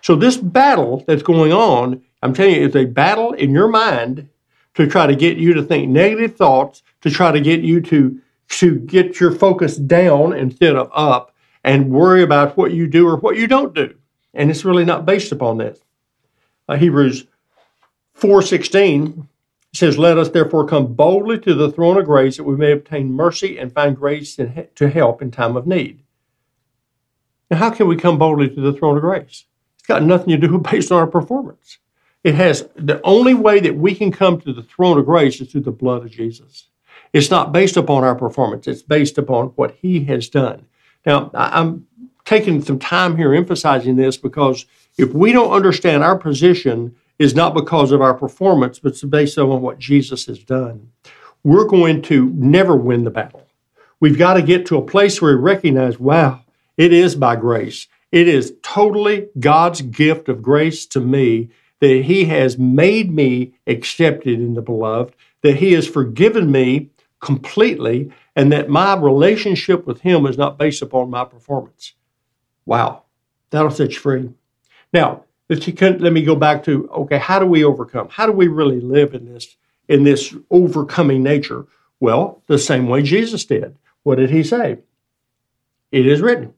So 0.00 0.14
this 0.14 0.36
battle 0.36 1.02
that's 1.08 1.24
going 1.24 1.52
on, 1.52 2.00
I'm 2.22 2.32
telling 2.32 2.54
you, 2.54 2.68
is 2.68 2.76
a 2.76 2.84
battle 2.84 3.32
in 3.32 3.50
your 3.50 3.66
mind 3.66 4.28
to 4.74 4.86
try 4.86 5.08
to 5.08 5.16
get 5.16 5.38
you 5.38 5.54
to 5.54 5.62
think 5.62 5.90
negative 5.90 6.36
thoughts, 6.36 6.84
to 7.00 7.10
try 7.10 7.32
to 7.32 7.40
get 7.40 7.60
you 7.60 7.80
to 7.82 8.20
to 8.50 8.76
get 8.76 9.20
your 9.20 9.30
focus 9.30 9.76
down 9.76 10.32
instead 10.32 10.74
of 10.74 10.88
up 10.94 11.34
and 11.64 11.90
worry 11.90 12.22
about 12.22 12.56
what 12.56 12.72
you 12.72 12.86
do 12.86 13.06
or 13.06 13.18
what 13.18 13.36
you 13.36 13.46
don't 13.46 13.74
do. 13.74 13.94
And 14.32 14.50
it's 14.50 14.64
really 14.64 14.86
not 14.86 15.04
based 15.04 15.32
upon 15.32 15.58
this. 15.58 15.78
Uh, 16.66 16.76
Hebrews 16.76 17.26
4:16 18.14 19.26
says, 19.74 19.98
"Let 19.98 20.16
us 20.16 20.30
therefore 20.30 20.66
come 20.66 20.94
boldly 20.94 21.38
to 21.40 21.54
the 21.54 21.70
throne 21.70 21.98
of 21.98 22.06
grace 22.06 22.36
that 22.36 22.44
we 22.44 22.56
may 22.56 22.72
obtain 22.72 23.12
mercy 23.12 23.58
and 23.58 23.72
find 23.72 23.96
grace 23.96 24.36
to 24.36 24.88
help 24.88 25.20
in 25.20 25.30
time 25.32 25.56
of 25.56 25.66
need." 25.66 25.98
Now, 27.50 27.56
how 27.56 27.70
can 27.70 27.88
we 27.88 27.96
come 27.96 28.18
boldly 28.18 28.48
to 28.50 28.60
the 28.60 28.72
throne 28.72 28.96
of 28.96 29.02
grace? 29.02 29.44
It's 29.78 29.86
got 29.86 30.02
nothing 30.02 30.28
to 30.28 30.36
do 30.36 30.52
with 30.52 30.62
based 30.70 30.92
on 30.92 30.98
our 30.98 31.06
performance. 31.06 31.78
It 32.24 32.34
has 32.34 32.68
the 32.74 33.00
only 33.02 33.34
way 33.34 33.60
that 33.60 33.76
we 33.76 33.94
can 33.94 34.10
come 34.10 34.40
to 34.40 34.52
the 34.52 34.62
throne 34.62 34.98
of 34.98 35.06
grace 35.06 35.40
is 35.40 35.50
through 35.50 35.62
the 35.62 35.70
blood 35.70 36.04
of 36.04 36.10
Jesus. 36.10 36.66
It's 37.12 37.30
not 37.30 37.52
based 37.52 37.76
upon 37.76 38.04
our 38.04 38.14
performance, 38.14 38.66
it's 38.66 38.82
based 38.82 39.18
upon 39.18 39.46
what 39.48 39.76
he 39.80 40.04
has 40.04 40.28
done. 40.28 40.66
Now, 41.06 41.30
I'm 41.32 41.86
taking 42.24 42.60
some 42.62 42.78
time 42.78 43.16
here 43.16 43.34
emphasizing 43.34 43.96
this 43.96 44.18
because 44.18 44.66
if 44.98 45.14
we 45.14 45.32
don't 45.32 45.52
understand 45.52 46.02
our 46.02 46.18
position 46.18 46.94
is 47.18 47.34
not 47.34 47.54
because 47.54 47.92
of 47.92 48.02
our 48.02 48.14
performance, 48.14 48.78
but 48.78 48.92
it's 48.92 49.04
based 49.04 49.38
on 49.38 49.62
what 49.62 49.78
Jesus 49.78 50.26
has 50.26 50.38
done, 50.40 50.90
we're 51.44 51.64
going 51.64 52.02
to 52.02 52.30
never 52.34 52.76
win 52.76 53.04
the 53.04 53.10
battle. 53.10 53.46
We've 54.00 54.18
got 54.18 54.34
to 54.34 54.42
get 54.42 54.66
to 54.66 54.76
a 54.76 54.82
place 54.82 55.22
where 55.22 55.36
we 55.36 55.42
recognize, 55.42 55.98
wow, 55.98 56.42
it 56.78 56.92
is 56.92 57.14
by 57.14 57.36
grace. 57.36 57.88
It 58.10 58.26
is 58.26 58.54
totally 58.62 59.28
God's 59.38 59.82
gift 59.82 60.30
of 60.30 60.40
grace 60.40 60.86
to 60.86 61.00
me 61.00 61.50
that 61.80 62.04
He 62.04 62.24
has 62.26 62.58
made 62.58 63.12
me 63.12 63.52
accepted 63.66 64.40
in 64.40 64.54
the 64.54 64.62
beloved, 64.62 65.14
that 65.42 65.56
He 65.56 65.72
has 65.72 65.86
forgiven 65.86 66.50
me 66.50 66.90
completely, 67.20 68.10
and 68.34 68.52
that 68.52 68.70
my 68.70 68.96
relationship 68.96 69.86
with 69.86 70.00
Him 70.00 70.24
is 70.24 70.38
not 70.38 70.56
based 70.56 70.80
upon 70.80 71.10
my 71.10 71.24
performance. 71.24 71.94
Wow, 72.64 73.02
that'll 73.50 73.70
set 73.70 73.92
you 73.92 73.98
free. 73.98 74.30
Now, 74.92 75.24
let, 75.48 75.66
you 75.66 75.72
can, 75.72 75.98
let 75.98 76.12
me 76.12 76.22
go 76.22 76.36
back 76.36 76.64
to 76.64 76.88
okay, 76.90 77.18
how 77.18 77.38
do 77.38 77.46
we 77.46 77.64
overcome? 77.64 78.08
How 78.10 78.26
do 78.26 78.32
we 78.32 78.48
really 78.48 78.80
live 78.80 79.14
in 79.14 79.26
this 79.26 79.56
in 79.88 80.04
this 80.04 80.34
overcoming 80.50 81.22
nature? 81.22 81.66
Well, 82.00 82.42
the 82.46 82.58
same 82.58 82.88
way 82.88 83.02
Jesus 83.02 83.44
did. 83.44 83.76
What 84.04 84.16
did 84.16 84.30
He 84.30 84.44
say? 84.44 84.78
It 85.90 86.06
is 86.06 86.20
written. 86.20 86.54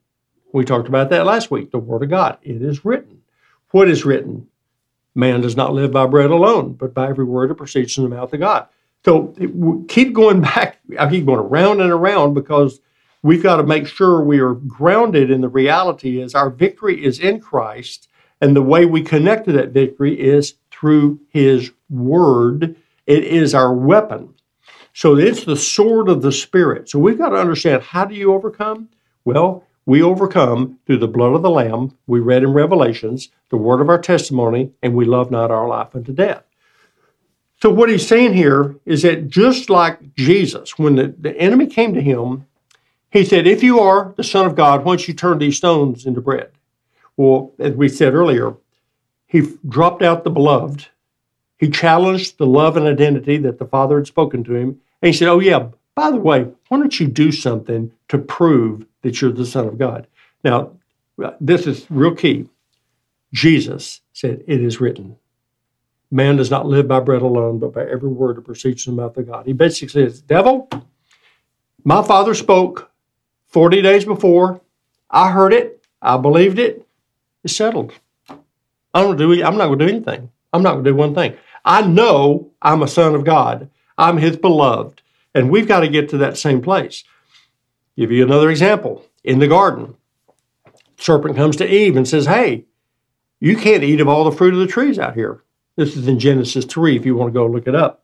We 0.53 0.65
talked 0.65 0.89
about 0.89 1.11
that 1.11 1.27
last 1.27 1.51
week. 1.51 1.71
The 1.71 1.79
Word 1.79 2.03
of 2.03 2.11
God. 2.11 2.39
It 2.43 2.63
is 2.63 2.85
written. 2.85 3.23
What 3.71 3.89
is 3.89 4.05
written? 4.05 4.49
Man 5.15 5.41
does 5.41 5.57
not 5.57 5.75
live 5.75 5.93
by 5.93 6.07
bread 6.07 6.31
alone, 6.31 6.75
but 6.75 6.95
by 6.95 7.09
every 7.09 7.25
word 7.25 7.51
that 7.51 7.57
proceeds 7.57 7.95
from 7.95 8.05
the 8.05 8.11
mouth 8.11 8.33
of 8.33 8.41
God. 8.41 8.69
So 9.05 9.35
it, 9.39 9.89
keep 9.89 10.13
going 10.13 10.41
back. 10.53 10.79
I 10.99 11.09
keep 11.09 11.27
going 11.27 11.41
around 11.41 11.81
and 11.81 11.91
around 11.91 12.35
because 12.35 12.81
we've 13.23 13.43
got 13.43 13.57
to 13.57 13.65
make 13.65 13.87
sure 13.87 14.23
we 14.23 14.41
are 14.41 14.55
grounded 14.55 15.31
in 15.31 15.41
the 15.41 15.49
reality 15.49 16.21
is 16.21 16.35
our 16.35 16.51
victory 16.51 17.05
is 17.05 17.19
in 17.19 17.41
Christ, 17.41 18.09
and 18.41 18.55
the 18.57 18.63
way 18.63 18.87
we 18.87 19.03
connect 19.03 19.47
to 19.47 19.53
that 19.53 19.71
victory 19.71 20.19
is 20.19 20.55
through 20.71 21.21
His 21.29 21.73
Word. 21.89 22.77
It 23.07 23.25
is 23.25 23.55
our 23.55 23.75
weapon. 23.75 24.35
So 24.93 25.17
it's 25.17 25.45
the 25.45 25.57
sword 25.57 26.09
of 26.09 26.23
the 26.23 26.33
Spirit. 26.33 26.89
So 26.89 26.99
we've 26.99 27.19
got 27.19 27.31
to 27.31 27.37
understand 27.37 27.83
how 27.83 28.05
do 28.05 28.15
you 28.15 28.33
overcome? 28.33 28.89
Well, 29.25 29.65
we 29.87 30.03
overcome 30.03 30.79
through 30.87 30.99
the 30.99 31.09
blood 31.09 31.35
of 31.35 31.43
the 31.43 31.51
Lamb, 31.51 31.97
we 32.07 32.21
read 32.21 32.43
in 32.43 32.53
Revelations, 32.53 33.31
the 33.49 33.57
word 33.57 33.81
of 33.81 33.89
our 33.89 34.01
testimony, 34.01 34.73
and 34.83 34.95
we 34.95 35.05
love 35.05 35.31
not 35.31 35.51
our 35.51 35.67
life 35.67 35.95
unto 35.95 36.13
death. 36.13 36.45
So, 37.63 37.71
what 37.71 37.91
he's 37.91 38.07
saying 38.07 38.35
here 38.35 38.77
is 38.87 39.03
that 39.03 39.29
just 39.29 39.69
like 39.69 40.15
Jesus, 40.15 40.79
when 40.79 40.97
the, 40.97 41.15
the 41.19 41.37
enemy 41.37 41.67
came 41.67 41.95
to 41.95 42.01
him, 42.01 42.47
he 43.11 43.25
said, 43.25 43.47
If 43.47 43.63
you 43.63 43.81
are 43.81 44.15
the 44.17 44.25
Son 44.25 44.47
of 44.47 44.55
God, 44.55 44.85
don't 44.85 45.07
you 45.07 45.13
turn 45.13 45.39
these 45.39 45.57
stones 45.57 46.07
into 46.07 46.21
bread? 46.21 46.53
Well, 47.17 47.53
as 47.59 47.75
we 47.75 47.89
said 47.89 48.15
earlier, 48.15 48.55
he 49.27 49.43
dropped 49.69 50.03
out 50.03 50.25
the 50.25 50.31
beloved. 50.31 50.89
He 51.59 51.69
challenged 51.69 52.39
the 52.39 52.47
love 52.47 52.77
and 52.79 52.87
identity 52.87 53.37
that 53.39 53.59
the 53.59 53.67
Father 53.67 53.97
had 53.97 54.07
spoken 54.07 54.43
to 54.45 54.55
him. 54.55 54.81
And 55.03 55.13
he 55.13 55.13
said, 55.13 55.29
Oh, 55.29 55.41
yeah, 55.41 55.69
by 55.95 56.11
the 56.11 56.17
way, 56.17 56.47
why 56.69 56.79
don't 56.79 56.99
you 56.99 57.07
do 57.07 57.31
something 57.31 57.93
to 58.09 58.19
prove 58.19 58.87
that 59.03 59.21
you're 59.21 59.33
the 59.33 59.47
Son 59.47 59.67
of 59.67 59.79
God? 59.79 60.07
Now, 60.45 60.73
this 61.41 61.67
is 61.67 61.87
real 61.91 62.15
key. 62.15 62.49
Jesus 63.33 64.01
said, 64.13 64.43
It 64.47 64.63
is 64.63 64.81
written. 64.81 65.17
Man 66.11 66.37
does 66.37 66.51
not 66.51 66.67
live 66.67 66.89
by 66.89 67.01
bread 67.01 67.23
alone, 67.23 67.59
but 67.59 67.73
by 67.73 67.83
every 67.83 68.09
word 68.09 68.37
that 68.37 68.43
proceeds 68.43 68.85
from 68.85 68.97
the 68.97 69.03
mouth 69.03 69.17
of 69.17 69.29
God. 69.29 69.47
He 69.47 69.53
basically 69.53 70.07
says, 70.07 70.21
Devil, 70.21 70.69
my 71.85 72.03
father 72.03 72.35
spoke 72.35 72.91
40 73.49 73.83
days 73.83 74.05
before. 74.05 74.61
I 75.11 75.31
heard 75.31 75.53
it. 75.53 75.85
I 76.03 76.17
believed 76.17 76.59
it. 76.59 76.87
It's 77.45 77.55
settled. 77.55 77.93
I 78.29 79.03
don't 79.03 79.17
do 79.17 79.33
I'm 79.45 79.57
not 79.57 79.67
going 79.67 79.79
to 79.79 79.87
do 79.87 79.93
anything. 79.93 80.31
I'm 80.53 80.63
not 80.63 80.73
going 80.73 80.85
to 80.85 80.91
do 80.91 80.97
one 80.97 81.15
thing. 81.15 81.37
I 81.65 81.83
know 81.83 82.51
I'm 82.61 82.83
a 82.83 82.89
son 82.89 83.15
of 83.15 83.25
God. 83.25 83.71
I'm 83.97 84.17
his 84.17 84.37
beloved. 84.37 85.03
And 85.35 85.51
we've 85.51 85.69
got 85.69 85.81
to 85.81 85.89
get 85.89 86.09
to 86.09 86.19
that 86.19 86.39
same 86.39 86.61
place. 86.61 87.05
Give 88.01 88.13
you 88.13 88.25
another 88.25 88.49
example. 88.49 89.05
In 89.25 89.41
the 89.41 89.47
garden, 89.47 89.95
serpent 90.97 91.37
comes 91.37 91.57
to 91.57 91.71
Eve 91.71 91.99
and 91.99 92.09
says, 92.09 92.25
Hey, 92.25 92.65
you 93.41 93.59
can't 93.59 93.83
eat 93.83 94.01
of 94.01 94.09
all 94.09 94.25
the 94.25 94.35
fruit 94.35 94.55
of 94.55 94.61
the 94.61 94.67
trees 94.67 94.99
out 94.99 95.15
here. 95.15 95.43
This 95.77 95.99
is 95.99 96.09
in 96.09 96.19
Genesis 96.19 96.65
3 96.65 96.97
if 96.97 97.05
you 97.05 97.15
want 97.15 97.29
to 97.29 97.39
go 97.39 97.45
look 97.45 97.67
it 97.67 97.75
up. 97.75 98.03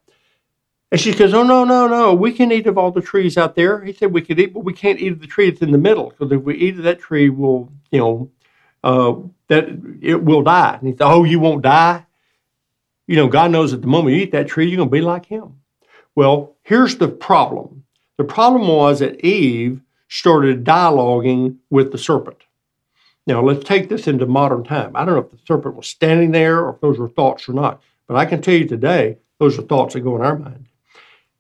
And 0.93 1.01
she 1.01 1.13
says, 1.13 1.33
Oh, 1.33 1.45
no, 1.45 1.65
no, 1.65 1.89
no. 1.89 2.13
We 2.13 2.33
can 2.33 2.53
eat 2.53 2.67
of 2.67 2.77
all 2.77 2.91
the 2.91 3.01
trees 3.01 3.39
out 3.39 3.55
there. 3.55 3.83
He 3.83 3.95
said 3.95 4.13
we 4.13 4.21
could 4.21 4.39
eat, 4.39 4.53
but 4.53 4.65
we 4.65 4.75
can't 4.75 5.01
eat 5.01 5.13
of 5.13 5.21
the 5.23 5.27
tree 5.27 5.49
that's 5.49 5.63
in 5.63 5.73
the 5.73 5.79
middle 5.79 6.11
because 6.11 6.31
if 6.31 6.43
we 6.43 6.57
eat 6.57 6.77
of 6.77 6.83
that 6.83 7.01
tree, 7.01 7.31
we'll, 7.31 7.73
you 7.91 7.99
know, 7.99 8.31
uh, 8.85 9.15
that 9.49 9.67
it 10.03 10.23
will 10.23 10.43
die. 10.43 10.75
And 10.75 10.89
he 10.89 10.93
said, 10.93 11.07
Oh, 11.07 11.25
you 11.25 11.41
won't 11.41 11.63
die? 11.63 12.05
You 13.07 13.17
know, 13.17 13.29
God 13.29 13.51
knows 13.51 13.73
at 13.73 13.81
the 13.81 13.89
moment 13.89 14.15
you 14.15 14.25
eat 14.25 14.33
that 14.33 14.49
tree, 14.49 14.69
you're 14.69 14.77
going 14.77 14.91
to 14.91 14.93
be 14.93 15.01
like 15.01 15.25
him. 15.25 15.63
Well, 16.15 16.55
here's 16.65 16.99
the 16.99 17.09
problem 17.09 17.85
the 18.19 18.25
problem 18.25 18.69
was 18.69 19.01
that 19.01 19.25
Eve 19.25 19.81
started 20.09 20.65
dialoguing 20.65 21.57
with 21.71 21.93
the 21.93 21.99
serpent. 21.99 22.45
Now, 23.27 23.43
let's 23.43 23.65
take 23.65 23.89
this 23.89 24.07
into 24.07 24.27
modern 24.27 24.63
time. 24.63 24.95
I 24.95 25.05
don't 25.05 25.15
know 25.15 25.21
if 25.21 25.31
the 25.31 25.39
serpent 25.47 25.75
was 25.75 25.89
standing 25.89 26.31
there 26.31 26.61
or 26.61 26.75
if 26.75 26.81
those 26.81 26.99
were 26.99 27.09
thoughts 27.09 27.49
or 27.49 27.55
not, 27.55 27.83
but 28.07 28.17
I 28.17 28.25
can 28.25 28.41
tell 28.41 28.55
you 28.55 28.67
today, 28.67 29.19
those 29.39 29.59
are 29.59 29.63
thoughts 29.63 29.95
that 29.95 30.01
go 30.01 30.17
in 30.17 30.23
our 30.23 30.39
mind. 30.39 30.67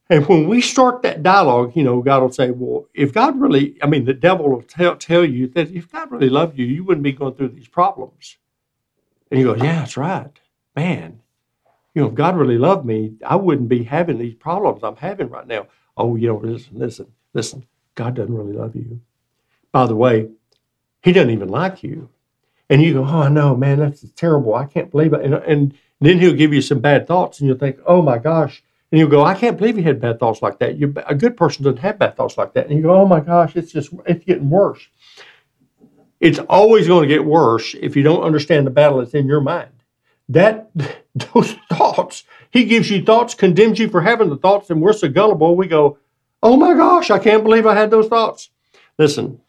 And 0.08 0.26
when 0.26 0.48
we 0.48 0.60
start 0.60 1.02
that 1.02 1.22
dialogue, 1.22 1.72
you 1.74 1.82
know, 1.82 2.00
God 2.00 2.22
will 2.22 2.32
say, 2.32 2.50
well, 2.50 2.86
if 2.94 3.12
God 3.12 3.40
really, 3.40 3.76
I 3.82 3.86
mean, 3.86 4.04
the 4.04 4.14
devil 4.14 4.48
will 4.48 4.62
tell, 4.62 4.96
tell 4.96 5.24
you 5.24 5.48
that 5.48 5.70
if 5.70 5.90
God 5.90 6.10
really 6.12 6.28
loved 6.28 6.58
you, 6.58 6.64
you 6.64 6.84
wouldn't 6.84 7.02
be 7.02 7.12
going 7.12 7.34
through 7.34 7.48
these 7.48 7.68
problems. 7.68 8.36
And 9.30 9.40
you 9.40 9.46
go, 9.46 9.56
yeah, 9.56 9.80
that's 9.80 9.96
right. 9.96 10.30
Man, 10.76 11.20
you 11.94 12.02
know, 12.02 12.08
if 12.08 12.14
God 12.14 12.36
really 12.36 12.58
loved 12.58 12.84
me, 12.84 13.14
I 13.26 13.36
wouldn't 13.36 13.68
be 13.68 13.82
having 13.82 14.18
these 14.18 14.34
problems 14.34 14.84
I'm 14.84 14.96
having 14.96 15.28
right 15.28 15.46
now. 15.46 15.66
Oh, 15.96 16.14
you 16.14 16.28
know, 16.28 16.36
listen, 16.36 16.78
listen, 16.78 17.06
listen. 17.32 17.66
God 17.96 18.14
doesn't 18.14 18.34
really 18.34 18.54
love 18.54 18.76
you. 18.76 19.00
By 19.72 19.86
the 19.86 19.96
way, 19.96 20.28
He 21.02 21.12
doesn't 21.12 21.30
even 21.30 21.48
like 21.48 21.82
you. 21.82 22.10
and 22.70 22.82
you 22.82 22.94
go, 22.94 23.04
"Oh 23.04 23.28
no, 23.28 23.56
man, 23.56 23.80
that's 23.80 24.04
terrible. 24.12 24.54
I 24.54 24.66
can't 24.66 24.90
believe 24.92 25.12
it." 25.14 25.22
And, 25.24 25.34
and 25.34 25.74
then 26.00 26.20
he'll 26.20 26.34
give 26.34 26.54
you 26.54 26.62
some 26.62 26.80
bad 26.80 27.08
thoughts, 27.08 27.40
and 27.40 27.48
you'll 27.48 27.58
think, 27.58 27.78
"Oh 27.86 28.02
my 28.02 28.18
gosh." 28.18 28.62
And 28.92 29.00
you'll 29.00 29.10
go, 29.10 29.24
I 29.24 29.34
can't 29.34 29.58
believe 29.58 29.76
you 29.76 29.82
had 29.84 30.00
bad 30.00 30.20
thoughts 30.20 30.42
like 30.42 30.60
that. 30.60 30.78
You, 30.78 30.94
a 31.08 31.14
good 31.14 31.36
person 31.36 31.64
doesn't 31.64 31.80
have 31.80 31.98
bad 31.98 32.16
thoughts 32.16 32.38
like 32.38 32.54
that. 32.54 32.68
And 32.68 32.76
you 32.76 32.82
go, 32.84 32.94
oh 33.02 33.06
my 33.06 33.20
gosh, 33.20 33.56
it's 33.56 33.72
just, 33.72 33.92
it's 34.06 34.24
getting 34.24 34.48
worse. 34.48 34.86
It's 36.20 36.38
always 36.38 36.86
going 36.88 37.08
to 37.08 37.14
get 37.14 37.24
worse 37.24 37.74
if 37.80 37.96
you 37.96 38.02
don't 38.04 38.22
understand 38.22 38.66
the 38.66 38.70
battle 38.70 38.98
that's 38.98 39.14
in 39.14 39.26
your 39.26 39.40
mind. 39.40 39.70
That, 40.28 40.70
those 41.14 41.54
thoughts, 41.70 42.24
he 42.50 42.64
gives 42.64 42.90
you 42.90 43.02
thoughts, 43.04 43.34
condemns 43.34 43.78
you 43.80 43.88
for 43.88 44.02
having 44.02 44.30
the 44.30 44.36
thoughts, 44.36 44.70
and 44.70 44.80
we're 44.80 44.92
so 44.92 45.08
gullible, 45.08 45.56
we 45.56 45.66
go, 45.66 45.98
oh 46.42 46.56
my 46.56 46.74
gosh, 46.74 47.10
I 47.10 47.18
can't 47.18 47.42
believe 47.42 47.66
I 47.66 47.74
had 47.74 47.90
those 47.90 48.08
thoughts. 48.08 48.50
Listen, 48.98 49.40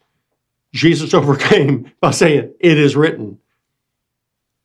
Jesus 0.72 1.14
overcame 1.14 1.92
by 2.00 2.10
saying, 2.10 2.52
It 2.60 2.78
is 2.78 2.96
written. 2.96 3.38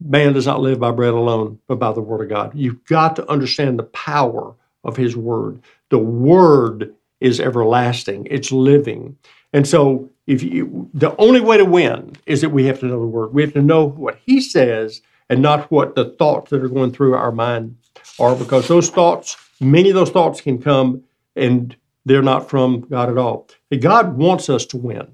Man 0.06 0.34
does 0.34 0.46
not 0.46 0.60
live 0.60 0.80
by 0.80 0.92
bread 0.92 1.14
alone, 1.14 1.60
but 1.68 1.80
by 1.80 1.94
the 1.94 2.02
word 2.02 2.24
of 2.24 2.30
God. 2.30 2.52
You've 2.54 2.84
got 2.86 3.16
to 3.16 3.30
understand 3.30 3.80
the 3.80 3.84
power 3.84 4.54
of 4.84 4.98
his 4.98 5.16
word. 5.16 5.62
The 5.90 6.00
word 6.00 6.94
is 7.22 7.40
everlasting, 7.40 8.28
it's 8.30 8.52
living. 8.52 9.18
And 9.54 9.68
so 9.68 10.10
if 10.28 10.44
you 10.44 10.90
the 10.94 11.16
only 11.18 11.40
way 11.40 11.58
to 11.58 11.66
win 11.66 12.16
is 12.26 12.42
that 12.42 12.50
we 12.50 12.66
have 12.66 12.80
to 12.80 12.86
know 12.86 13.00
the 13.00 13.08
word. 13.08 13.34
We 13.34 13.44
have 13.44 13.54
to 13.54 13.62
know 13.62 13.86
what 13.86 14.20
he 14.26 14.42
says 14.42 15.02
and 15.30 15.42
not 15.42 15.72
what 15.72 15.96
the 15.96 16.06
thoughts 16.06 16.50
that 16.50 16.64
are 16.64 16.70
going 16.70 16.92
through 16.92 17.16
our 17.16 17.32
mind 17.32 17.78
are, 18.20 18.36
because 18.36 18.68
those 18.68 18.90
thoughts, 18.90 19.38
many 19.60 19.90
of 19.90 19.96
those 19.96 20.10
thoughts 20.10 20.42
can 20.42 20.62
come 20.62 21.04
and 21.36 21.76
they're 22.06 22.22
not 22.22 22.50
from 22.50 22.82
God 22.82 23.10
at 23.10 23.18
all. 23.18 23.48
God 23.80 24.18
wants 24.18 24.50
us 24.50 24.66
to 24.68 24.78
win. 24.78 25.08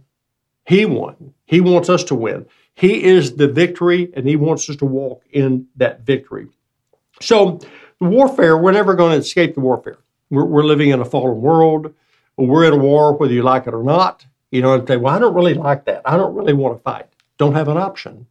He 0.66 0.86
won. 0.86 1.34
He 1.46 1.62
wants 1.62 1.90
us 1.90 2.04
to 2.06 2.16
win. 2.16 2.46
He 2.76 3.04
is 3.04 3.36
the 3.36 3.48
victory, 3.48 4.12
and 4.16 4.28
He 4.28 4.36
wants 4.36 4.70
us 4.70 4.76
to 4.78 4.86
walk 4.86 5.24
in 5.32 5.68
that 5.76 6.02
victory. 6.02 6.48
So, 7.22 7.60
warfare, 8.00 8.58
we're 8.58 8.72
never 8.72 8.94
going 8.94 9.12
to 9.12 9.18
escape 9.18 9.56
the 9.56 9.62
warfare. 9.62 9.98
We're, 10.30 10.46
we're 10.46 10.64
living 10.64 10.90
in 10.90 11.00
a 11.00 11.06
fallen 11.06 11.42
world. 11.42 11.94
We're 12.38 12.66
in 12.66 12.74
a 12.74 12.78
war, 12.78 13.18
whether 13.18 13.34
you 13.34 13.44
like 13.44 13.68
it 13.68 13.74
or 13.74 13.84
not. 13.84 14.26
You 14.52 14.62
know, 14.62 14.74
and 14.74 14.88
say, 14.88 14.98
well, 14.98 15.14
I 15.14 15.20
don't 15.20 15.34
really 15.34 15.54
like 15.54 15.86
that. 15.86 16.02
I 16.06 16.18
don't 16.18 16.34
really 16.34 16.54
want 16.54 16.78
to 16.78 16.82
fight. 16.82 17.08
Don't 17.38 17.54
have 17.54 17.68
an 17.68 17.78
option. 17.78 18.26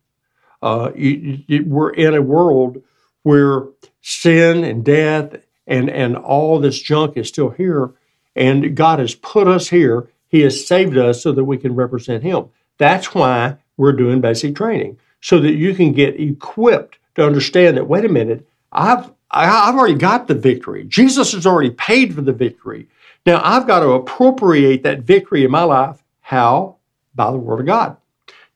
Uh, 0.62 0.90
you, 0.96 1.44
you, 1.46 1.64
we're 1.64 1.90
in 1.90 2.14
a 2.14 2.22
world 2.22 2.82
where 3.22 3.66
sin 4.00 4.64
and 4.64 4.84
death 4.84 5.36
and, 5.66 5.90
and 5.90 6.16
all 6.16 6.58
this 6.58 6.80
junk 6.80 7.16
is 7.16 7.28
still 7.28 7.50
here. 7.50 7.90
And 8.38 8.76
God 8.76 9.00
has 9.00 9.16
put 9.16 9.49
us 9.49 9.68
here. 9.68 10.09
He 10.28 10.40
has 10.42 10.64
saved 10.64 10.97
us 10.97 11.23
so 11.23 11.33
that 11.33 11.45
we 11.45 11.59
can 11.59 11.75
represent 11.75 12.23
Him. 12.23 12.47
That's 12.78 13.12
why 13.12 13.57
we're 13.76 13.92
doing 13.92 14.21
basic 14.21 14.54
training, 14.54 14.99
so 15.21 15.40
that 15.40 15.54
you 15.54 15.75
can 15.75 15.92
get 15.92 16.18
equipped 16.18 16.99
to 17.16 17.26
understand 17.26 17.76
that, 17.76 17.88
wait 17.88 18.04
a 18.04 18.09
minute, 18.09 18.47
I've, 18.71 19.11
I've 19.30 19.75
already 19.75 19.95
got 19.95 20.28
the 20.28 20.35
victory. 20.35 20.85
Jesus 20.85 21.33
has 21.33 21.47
already 21.47 21.71
paid 21.71 22.14
for 22.14 22.21
the 22.21 22.33
victory. 22.33 22.88
Now 23.26 23.40
I've 23.42 23.66
got 23.66 23.80
to 23.80 23.90
appropriate 23.90 24.85
that 24.85 25.00
victory 25.00 25.45
in 25.45 25.50
my 25.50 25.64
life. 25.64 26.02
How? 26.21 26.76
By 27.16 27.33
the 27.33 27.38
Word 27.38 27.61
of 27.61 27.66
God. 27.66 27.97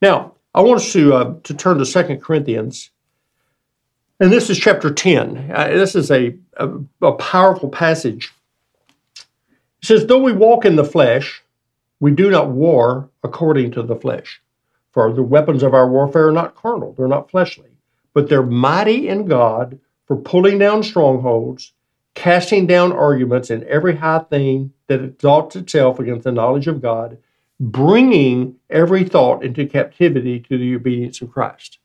Now, 0.00 0.34
I 0.54 0.60
want 0.60 0.80
us 0.80 0.92
to, 0.92 1.14
uh, 1.14 1.34
to 1.42 1.54
turn 1.54 1.78
to 1.78 1.86
Second 1.86 2.22
Corinthians, 2.22 2.90
and 4.20 4.30
this 4.30 4.48
is 4.50 4.58
chapter 4.58 4.92
10. 4.92 5.50
Uh, 5.52 5.68
this 5.68 5.96
is 5.96 6.10
a, 6.12 6.36
a, 6.56 6.68
a 7.00 7.12
powerful 7.12 7.68
passage. 7.68 8.32
It 9.82 9.86
says, 9.86 10.06
Though 10.06 10.22
we 10.22 10.32
walk 10.32 10.64
in 10.64 10.76
the 10.76 10.84
flesh, 10.84 11.42
we 11.98 12.12
do 12.12 12.30
not 12.30 12.50
war 12.50 13.10
according 13.24 13.72
to 13.72 13.82
the 13.82 13.96
flesh. 13.96 14.40
For 14.92 15.12
the 15.12 15.22
weapons 15.22 15.62
of 15.62 15.74
our 15.74 15.88
warfare 15.88 16.28
are 16.28 16.32
not 16.32 16.54
carnal, 16.54 16.92
they're 16.92 17.08
not 17.08 17.30
fleshly, 17.30 17.70
but 18.14 18.28
they're 18.28 18.42
mighty 18.42 19.08
in 19.08 19.26
God 19.26 19.80
for 20.06 20.16
pulling 20.16 20.58
down 20.58 20.82
strongholds, 20.82 21.72
casting 22.14 22.66
down 22.66 22.92
arguments 22.92 23.50
and 23.50 23.64
every 23.64 23.96
high 23.96 24.20
thing 24.20 24.72
that 24.86 25.02
exalts 25.02 25.56
itself 25.56 25.98
against 25.98 26.24
the 26.24 26.32
knowledge 26.32 26.66
of 26.66 26.82
God, 26.82 27.18
bringing 27.58 28.56
every 28.68 29.04
thought 29.04 29.42
into 29.42 29.66
captivity 29.66 30.40
to 30.40 30.58
the 30.58 30.74
obedience 30.74 31.22
of 31.22 31.32
Christ. 31.32 31.78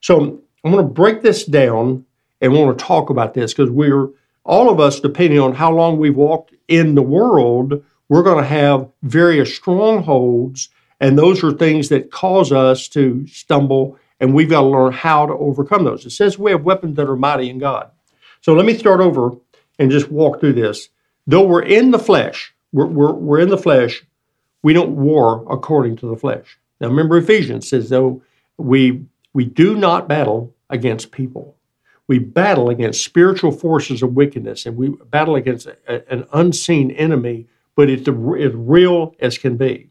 So 0.00 0.42
I'm 0.64 0.72
going 0.72 0.84
to 0.84 0.92
break 0.92 1.22
this 1.22 1.44
down 1.44 2.06
and 2.40 2.52
want 2.54 2.76
to 2.78 2.84
talk 2.84 3.10
about 3.10 3.34
this 3.34 3.52
because 3.52 3.70
we're 3.70 4.08
all 4.44 4.70
of 4.70 4.78
us, 4.78 5.00
depending 5.00 5.40
on 5.40 5.54
how 5.54 5.72
long 5.72 5.98
we've 5.98 6.16
walked 6.16 6.54
in 6.68 6.94
the 6.94 7.02
world, 7.02 7.82
we're 8.08 8.22
going 8.22 8.42
to 8.42 8.48
have 8.48 8.88
various 9.02 9.54
strongholds, 9.54 10.68
and 11.00 11.18
those 11.18 11.42
are 11.42 11.52
things 11.52 11.88
that 11.88 12.10
cause 12.10 12.52
us 12.52 12.88
to 12.88 13.26
stumble, 13.26 13.98
and 14.20 14.34
we've 14.34 14.50
got 14.50 14.60
to 14.60 14.66
learn 14.66 14.92
how 14.92 15.26
to 15.26 15.32
overcome 15.32 15.84
those. 15.84 16.04
It 16.04 16.10
says 16.10 16.38
we 16.38 16.50
have 16.50 16.64
weapons 16.64 16.96
that 16.96 17.08
are 17.08 17.16
mighty 17.16 17.48
in 17.48 17.58
God. 17.58 17.90
So 18.42 18.52
let 18.52 18.66
me 18.66 18.76
start 18.76 19.00
over 19.00 19.32
and 19.78 19.90
just 19.90 20.10
walk 20.10 20.40
through 20.40 20.52
this. 20.52 20.88
Though 21.26 21.46
we're 21.46 21.62
in 21.62 21.90
the 21.90 21.98
flesh, 21.98 22.54
we're, 22.72 22.86
we're, 22.86 23.12
we're 23.12 23.40
in 23.40 23.48
the 23.48 23.58
flesh, 23.58 24.04
we 24.62 24.72
don't 24.72 24.96
war 24.96 25.46
according 25.50 25.96
to 25.96 26.06
the 26.06 26.16
flesh. 26.16 26.58
Now 26.80 26.88
remember 26.88 27.16
Ephesians 27.16 27.68
says 27.68 27.88
though 27.88 28.22
we 28.58 29.04
we 29.32 29.44
do 29.44 29.74
not 29.74 30.08
battle 30.08 30.54
against 30.70 31.10
people. 31.10 31.53
We 32.06 32.18
battle 32.18 32.68
against 32.68 33.04
spiritual 33.04 33.52
forces 33.52 34.02
of 34.02 34.14
wickedness 34.14 34.66
and 34.66 34.76
we 34.76 34.90
battle 35.10 35.36
against 35.36 35.66
a, 35.66 36.12
an 36.12 36.26
unseen 36.32 36.90
enemy, 36.92 37.46
but 37.76 37.88
it's 37.88 38.06
as 38.08 38.14
real 38.54 39.14
as 39.20 39.38
can 39.38 39.56
be. 39.56 39.90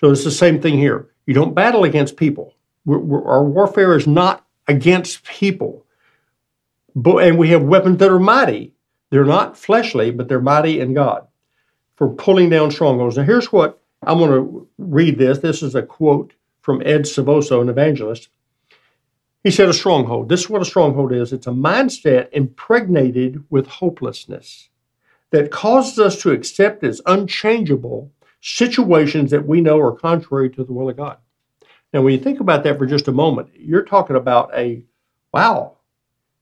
So 0.00 0.10
it's 0.10 0.24
the 0.24 0.30
same 0.30 0.60
thing 0.60 0.78
here. 0.78 1.10
You 1.26 1.34
don't 1.34 1.54
battle 1.54 1.84
against 1.84 2.16
people. 2.16 2.54
We're, 2.84 2.98
we're, 2.98 3.24
our 3.24 3.44
warfare 3.44 3.96
is 3.96 4.06
not 4.06 4.46
against 4.68 5.24
people. 5.24 5.84
But, 6.94 7.24
and 7.24 7.38
we 7.38 7.48
have 7.50 7.62
weapons 7.62 7.98
that 7.98 8.10
are 8.10 8.20
mighty. 8.20 8.72
They're 9.10 9.24
not 9.24 9.56
fleshly, 9.56 10.10
but 10.10 10.28
they're 10.28 10.40
mighty 10.40 10.80
in 10.80 10.94
God 10.94 11.26
for 11.96 12.08
pulling 12.08 12.48
down 12.48 12.70
strongholds. 12.70 13.16
Now, 13.16 13.24
here's 13.24 13.52
what 13.52 13.82
I'm 14.02 14.18
going 14.18 14.30
to 14.30 14.68
read 14.78 15.18
this. 15.18 15.38
This 15.38 15.62
is 15.62 15.74
a 15.74 15.82
quote 15.82 16.32
from 16.60 16.80
Ed 16.84 17.02
Silvoso, 17.02 17.60
an 17.60 17.68
evangelist. 17.68 18.28
He 19.44 19.50
said, 19.50 19.68
A 19.68 19.72
stronghold. 19.72 20.28
This 20.28 20.40
is 20.40 20.50
what 20.50 20.62
a 20.62 20.66
stronghold 20.66 21.12
is 21.12 21.32
it's 21.32 21.46
a 21.46 21.50
mindset 21.50 22.28
impregnated 22.32 23.44
with 23.50 23.66
hopelessness 23.66 24.68
that 25.30 25.50
causes 25.50 25.98
us 25.98 26.20
to 26.22 26.32
accept 26.32 26.82
as 26.84 27.00
unchangeable 27.06 28.10
situations 28.40 29.30
that 29.30 29.46
we 29.46 29.60
know 29.60 29.78
are 29.78 29.92
contrary 29.92 30.50
to 30.50 30.64
the 30.64 30.72
will 30.72 30.88
of 30.88 30.96
God. 30.96 31.18
Now, 31.92 32.02
when 32.02 32.12
you 32.12 32.20
think 32.20 32.40
about 32.40 32.64
that 32.64 32.78
for 32.78 32.86
just 32.86 33.08
a 33.08 33.12
moment, 33.12 33.50
you're 33.54 33.82
talking 33.82 34.16
about 34.16 34.50
a 34.54 34.82
wow, 35.32 35.76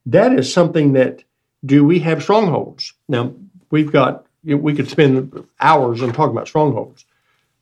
that 0.06 0.32
is 0.32 0.52
something 0.52 0.92
that 0.92 1.24
do 1.64 1.85
we 1.85 1.98
have 2.00 2.22
strongholds? 2.22 2.92
Now, 3.09 3.35
we've 3.70 3.90
got, 3.90 4.26
we 4.44 4.74
could 4.74 4.88
spend 4.88 5.46
hours 5.61 6.02
on 6.02 6.12
talking 6.12 6.37
about 6.37 6.48
strongholds. 6.48 7.04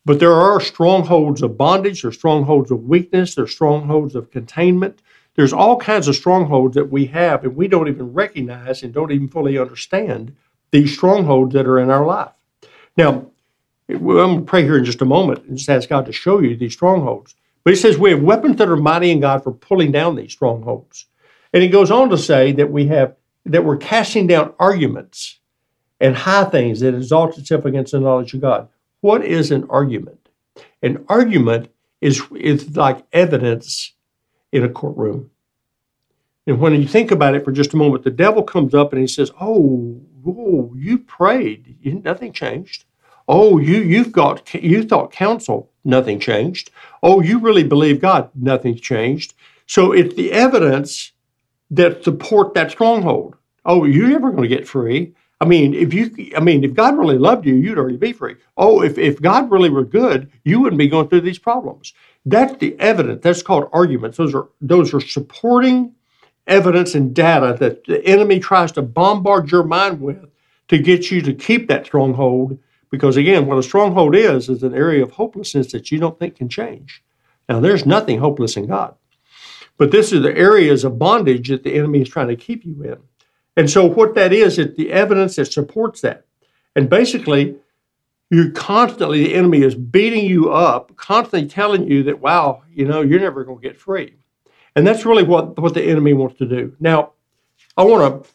But 0.05 0.21
there 0.21 0.35
are 0.35 0.61
strongholds 0.61 1.43
of 1.43 1.57
bondage, 1.57 2.03
there's 2.03 2.17
strongholds 2.17 2.71
of 2.71 2.85
weakness, 2.85 3.35
there's 3.35 3.53
strongholds 3.53 4.15
of 4.15 4.31
containment. 4.31 5.01
There's 5.35 5.53
all 5.53 5.77
kinds 5.77 6.09
of 6.09 6.17
strongholds 6.17 6.75
that 6.75 6.91
we 6.91 7.07
have, 7.07 7.45
and 7.45 7.57
we 7.57 7.69
don't 7.69 7.89
even 7.89 8.13
recognize 8.13 8.83
and 8.83 8.95
don't 8.95 9.11
even 9.11 9.29
fully 9.29 9.59
understand 9.59 10.35
these 10.71 10.93
strongholds 10.93 11.55
that 11.55 11.67
are 11.67 11.79
in 11.79 11.91
our 11.91 12.07
life. 12.07 12.33
Now, 12.97 13.27
I'm 13.89 14.05
going 14.05 14.39
to 14.41 14.45
pray 14.45 14.63
here 14.63 14.79
in 14.79 14.85
just 14.85 15.03
a 15.03 15.07
moment 15.07 15.45
and 15.45 15.59
just 15.59 15.69
ask 15.69 15.89
God 15.89 16.07
to 16.07 16.13
show 16.13 16.41
you 16.41 16.57
these 16.57 16.73
strongholds. 16.73 17.35
But 17.65 17.73
he 17.73 17.77
says 17.77 17.99
we 17.99 18.11
have 18.11 18.23
weapons 18.23 18.57
that 18.57 18.69
are 18.69 18.77
mighty 18.77 19.11
in 19.11 19.21
God 19.21 19.43
for 19.43 19.53
pulling 19.53 19.93
down 19.93 20.17
these 20.17 20.33
strongholds. 20.33 21.07
And 21.53 21.63
he 21.63 21.69
goes 21.69 21.91
on 21.91 22.11
to 22.11 22.19
say 22.19 22.53
that 22.53 22.71
we 22.71 22.87
have 22.87 23.15
that 23.47 23.65
we're 23.65 23.77
casting 23.77 24.27
down 24.27 24.55
arguments 24.59 25.39
and 26.01 26.17
high 26.17 26.45
things 26.45 26.81
that 26.81 26.95
exalt 26.95 27.39
itself 27.39 27.65
against 27.65 27.93
the 27.93 28.01
knowledge 28.01 28.35
of 28.35 28.41
God. 28.41 28.69
What 29.01 29.25
is 29.25 29.51
an 29.51 29.67
argument? 29.69 30.29
An 30.83 31.05
argument 31.09 31.69
is, 32.01 32.23
is 32.35 32.77
like 32.77 33.05
evidence 33.13 33.93
in 34.55 34.65
a 34.65 34.69
courtroom. 34.69 35.31
And 36.47 36.61
when 36.61 36.81
you 36.81 36.87
think 36.87 37.11
about 37.11 37.35
it 37.35 37.45
for 37.45 37.51
just 37.53 37.75
a 37.75 37.77
moment, 37.77 38.05
the 38.05 38.11
devil 38.11 38.43
comes 38.43 38.73
up 38.73 38.93
and 38.93 39.01
he 39.01 39.09
says, 39.09 39.33
Oh, 39.41 40.01
whoa, 40.23 40.73
you 40.77 40.99
prayed. 40.99 41.77
Nothing 42.05 42.33
changed. 42.33 42.85
Oh, 43.27 43.59
you, 43.59 43.79
you've 43.79 44.13
got, 44.13 44.55
you 44.55 44.85
thought 44.85 45.11
counsel. 45.11 45.71
Nothing 45.85 46.21
changed. 46.21 46.71
Oh, 47.03 47.21
you 47.21 47.41
really 47.41 47.65
believe 47.65 48.01
God. 48.01 48.31
nothing 48.35 48.77
changed. 48.77 49.35
So 49.67 49.93
it's 49.93 50.15
the 50.15 50.31
evidence 50.33 51.13
that 51.71 52.05
support 52.05 52.55
that 52.55 52.71
stronghold. 52.71 53.37
Oh, 53.65 53.85
you're 53.85 54.09
never 54.09 54.31
going 54.31 54.49
to 54.49 54.57
get 54.57 54.69
free. 54.69 55.15
I 55.41 55.47
mean, 55.47 55.75
if 55.75 55.93
you, 55.93 56.33
I 56.37 56.41
mean, 56.41 56.63
if 56.63 56.75
God 56.75 56.97
really 56.97 57.19
loved 57.19 57.45
you, 57.45 57.55
you'd 57.55 57.79
already 57.79 57.97
be 57.97 58.13
free. 58.13 58.37
Oh, 58.57 58.83
if, 58.83 58.99
if 58.99 59.21
God 59.21 59.51
really 59.51 59.71
were 59.71 59.85
good, 59.85 60.31
you 60.45 60.61
wouldn't 60.61 60.79
be 60.79 60.89
going 60.89 61.09
through 61.09 61.23
these 61.23 61.39
problems. 61.39 61.93
That's 62.27 62.57
the 62.57 62.79
evidence. 62.81 63.23
That's 63.23 63.43
called 63.43 63.69
arguments. 63.73 64.17
Those 64.17 64.35
are 64.35 64.49
those 64.61 64.95
are 64.95 65.01
supporting 65.01 65.95
evidence 66.47 66.95
and 66.95 67.15
data 67.15 67.57
that 67.61 67.85
the 67.85 68.05
enemy 68.05 68.41
tries 68.41 68.73
to 68.73 68.83
bombard 68.83 69.51
your 69.51 69.65
mind 69.65 70.01
with 70.01 70.25
to 70.69 70.79
get 70.79 71.11
you 71.11 71.21
to 71.23 71.35
keep 71.35 71.69
that 71.69 71.87
stronghold. 71.87 72.59
Because 72.91 73.17
again, 73.17 73.47
what 73.47 73.59
a 73.59 73.63
stronghold 73.63 74.15
is 74.15 74.49
is 74.49 74.63
an 74.63 74.75
area 74.75 75.03
of 75.03 75.13
hopelessness 75.13 75.73
that 75.73 75.91
you 75.91 75.99
don't 75.99 76.19
think 76.19 76.37
can 76.37 76.49
change. 76.49 77.03
Now, 77.49 77.61
there's 77.61 77.85
nothing 77.85 78.19
hopeless 78.19 78.57
in 78.57 78.67
God. 78.67 78.95
But 79.77 79.91
this 79.91 80.13
is 80.13 80.23
the 80.23 80.37
areas 80.37 80.85
of 80.85 80.99
bondage 80.99 81.49
that 81.49 81.65
the 81.65 81.75
enemy 81.75 82.03
is 82.03 82.09
trying 82.09 82.29
to 82.29 82.37
keep 82.37 82.65
you 82.65 82.83
in. 82.85 82.99
And 83.57 83.69
so 83.69 83.85
what 83.85 84.15
that 84.15 84.33
is, 84.33 84.59
is 84.59 84.77
the 84.77 84.93
evidence 84.93 85.37
that 85.37 85.53
supports 85.53 86.01
that. 86.01 86.25
And 86.77 86.89
basically, 86.89 87.57
you 88.35 88.51
constantly, 88.53 89.25
the 89.25 89.35
enemy 89.35 89.63
is 89.63 89.75
beating 89.75 90.27
you 90.27 90.53
up, 90.53 90.95
constantly 90.97 91.49
telling 91.49 91.89
you 91.89 92.03
that, 92.05 92.21
wow, 92.21 92.63
you 92.73 92.85
know, 92.85 93.01
you're 93.01 93.21
never 93.21 93.45
going 93.45 93.59
to 93.59 93.63
get 93.63 93.79
free. 93.79 94.15
And 94.77 94.87
that's 94.87 95.05
really 95.07 95.23
what, 95.23 95.59
what 95.59 95.75
the 95.75 95.83
enemy 95.83 96.13
wants 96.13 96.39
to 96.39 96.47
do. 96.47 96.75
Now, 96.81 97.13
I 97.77 97.85
want 97.85 98.25
to, 98.25 98.31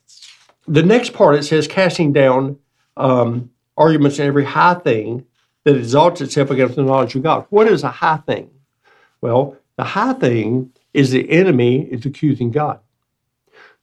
the 0.68 0.84
next 0.84 1.14
part 1.14 1.36
it 1.36 1.44
says 1.44 1.68
casting 1.68 2.14
down 2.14 2.58
um, 2.98 3.52
arguments 3.78 4.20
in 4.20 4.28
every 4.28 4.46
high 4.46 4.76
thing 4.76 5.26
that 5.64 5.76
exalts 5.76 6.22
itself 6.22 6.52
against 6.52 6.76
the 6.76 6.84
knowledge 6.84 7.16
of 7.16 7.24
God. 7.24 7.46
What 7.50 7.68
is 7.68 7.84
a 7.84 7.90
high 7.90 8.18
thing? 8.18 8.50
Well, 9.22 9.58
the 9.76 9.84
high 9.84 10.14
thing 10.14 10.72
is 10.94 11.12
the 11.12 11.30
enemy 11.30 11.82
is 11.82 12.06
accusing 12.06 12.52
God. 12.52 12.80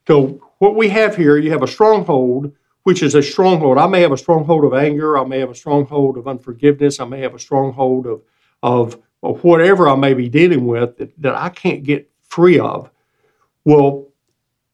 So 0.07 0.40
what 0.59 0.76
we 0.76 0.88
have 0.90 1.16
here, 1.16 1.37
you 1.37 1.50
have 1.50 1.62
a 1.62 1.68
stronghold, 1.68 2.52
which 2.87 3.03
is 3.03 3.16
a 3.16 3.22
stronghold. 3.22 3.79
I 3.79 3.88
may 3.88 4.03
have 4.03 4.12
a 4.12 4.16
stronghold 4.16 4.64
of 4.64 4.72
anger. 4.72 5.18
I 5.18 5.25
may 5.25 5.40
have 5.40 5.51
a 5.51 5.57
stronghold 5.57 6.16
of 6.16 6.29
unforgiveness. 6.29 7.01
I 7.01 7.05
may 7.05 7.18
have 7.22 7.35
a 7.35 7.38
stronghold 7.40 8.07
of, 8.07 8.22
of, 8.62 9.03
of 9.25 9.42
whatever 9.42 9.88
I 9.88 9.96
may 9.96 10.14
be 10.14 10.29
dealing 10.29 10.68
with 10.68 10.96
that, 10.99 11.20
that 11.20 11.35
I 11.35 11.49
can't 11.49 11.83
get 11.83 12.09
free 12.22 12.61
of. 12.61 12.88
Well, 13.64 14.07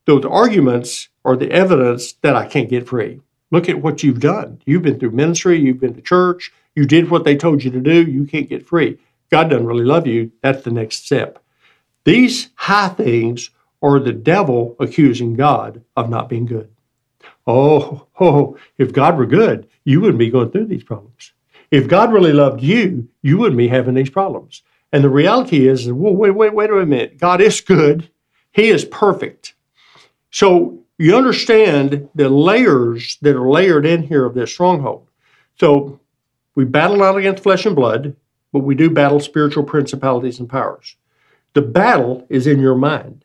those 0.05 0.27
arguments 0.27 1.09
are 1.25 1.37
the 1.37 1.51
evidence 1.51 2.13
that 2.21 2.37
I 2.37 2.47
can't 2.47 2.69
get 2.69 2.87
free. 2.87 3.23
Look 3.51 3.71
at 3.71 3.81
what 3.81 4.03
you've 4.03 4.21
done. 4.21 4.61
You've 4.67 4.83
been 4.83 5.01
through 5.01 5.13
ministry, 5.13 5.59
you've 5.59 5.81
been 5.81 5.95
to 5.95 6.03
church, 6.03 6.53
you 6.75 6.85
did 6.85 7.09
what 7.09 7.25
they 7.25 7.35
told 7.35 7.65
you 7.65 7.71
to 7.71 7.81
do, 7.81 8.03
you 8.03 8.27
can't 8.27 8.51
get 8.51 8.67
free. 8.67 8.99
God 9.31 9.49
doesn't 9.49 9.67
really 9.67 9.87
love 9.87 10.07
you. 10.07 10.33
That's 10.43 10.65
the 10.65 10.71
next 10.71 11.07
step. 11.07 11.43
These 12.05 12.51
high 12.57 12.91
things 12.91 13.49
are 13.81 13.99
the 13.99 14.13
devil 14.13 14.77
accusing 14.79 15.33
God 15.35 15.83
of 15.97 16.11
not 16.11 16.29
being 16.29 16.45
good. 16.45 16.69
Oh, 17.47 18.07
oh, 18.21 18.57
if 18.79 18.93
God 18.93 19.17
were 19.17 19.27
good, 19.27 19.69
you 19.85 20.01
wouldn't 20.01 20.19
be 20.19 20.31
going 20.31 20.51
through 20.51 20.67
these 20.67 20.85
problems. 20.85 21.33
If 21.71 21.89
God 21.89 22.13
really 22.13 22.33
loved 22.33 22.63
you, 22.63 23.09
you 23.23 23.39
wouldn't 23.39 23.59
be 23.59 23.69
having 23.69 23.95
these 23.95 24.11
problems. 24.11 24.63
And 24.93 25.03
the 25.03 25.09
reality 25.09 25.67
is, 25.67 25.91
well, 25.91 26.15
wait, 26.15 26.33
wait, 26.33 26.55
wait 26.55 26.71
a 26.71 26.87
minute. 26.87 27.19
God 27.19 27.41
is 27.41 27.61
good. 27.61 28.11
He 28.53 28.69
is 28.69 28.85
perfect. 28.85 29.55
So 30.31 30.85
you 30.99 31.17
understand 31.17 32.09
the 32.15 32.29
layers 32.29 33.17
that 33.23 33.35
are 33.35 33.49
layered 33.49 33.87
in 33.87 34.03
here 34.03 34.25
of 34.25 34.35
this 34.35 34.53
stronghold. 34.53 35.09
So 35.59 35.99
we 36.55 36.65
battle 36.65 36.99
not 36.99 37.17
against 37.17 37.43
flesh 37.43 37.65
and 37.65 37.75
blood, 37.75 38.15
but 38.53 38.61
we 38.61 38.75
do 38.75 38.91
battle 38.91 39.21
spiritual 39.21 39.65
principalities 39.65 40.39
and 40.39 40.49
powers. 40.49 40.97
The 41.55 41.63
battle 41.63 42.27
is 42.29 42.47
in 42.47 42.61
your 42.61 42.77
mind. 42.77 43.22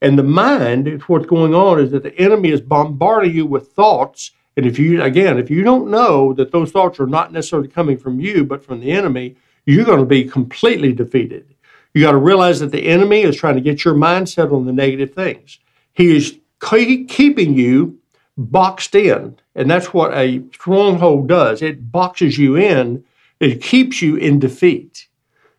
And 0.00 0.18
the 0.18 0.22
mind, 0.22 1.02
what's 1.02 1.26
going 1.26 1.54
on 1.54 1.80
is 1.80 1.90
that 1.90 2.02
the 2.02 2.16
enemy 2.18 2.50
is 2.50 2.60
bombarding 2.60 3.34
you 3.34 3.46
with 3.46 3.72
thoughts. 3.72 4.30
And 4.56 4.64
if 4.64 4.78
you, 4.78 5.02
again, 5.02 5.38
if 5.38 5.50
you 5.50 5.62
don't 5.62 5.90
know 5.90 6.32
that 6.34 6.52
those 6.52 6.70
thoughts 6.70 7.00
are 7.00 7.06
not 7.06 7.32
necessarily 7.32 7.68
coming 7.68 7.96
from 7.96 8.20
you, 8.20 8.44
but 8.44 8.64
from 8.64 8.80
the 8.80 8.92
enemy, 8.92 9.36
you're 9.66 9.84
going 9.84 10.00
to 10.00 10.06
be 10.06 10.24
completely 10.24 10.92
defeated. 10.92 11.54
You 11.94 12.02
got 12.02 12.12
to 12.12 12.18
realize 12.18 12.60
that 12.60 12.70
the 12.70 12.86
enemy 12.86 13.22
is 13.22 13.36
trying 13.36 13.56
to 13.56 13.60
get 13.60 13.84
your 13.84 13.94
mindset 13.94 14.52
on 14.52 14.66
the 14.66 14.72
negative 14.72 15.14
things. 15.14 15.58
He 15.94 16.16
is 16.16 16.38
keeping 16.60 17.54
you 17.54 17.98
boxed 18.36 18.94
in. 18.94 19.36
And 19.56 19.68
that's 19.68 19.92
what 19.92 20.14
a 20.14 20.42
stronghold 20.52 21.28
does 21.28 21.60
it 21.60 21.90
boxes 21.90 22.38
you 22.38 22.56
in, 22.56 23.04
it 23.40 23.60
keeps 23.60 24.00
you 24.00 24.16
in 24.16 24.38
defeat. 24.38 25.08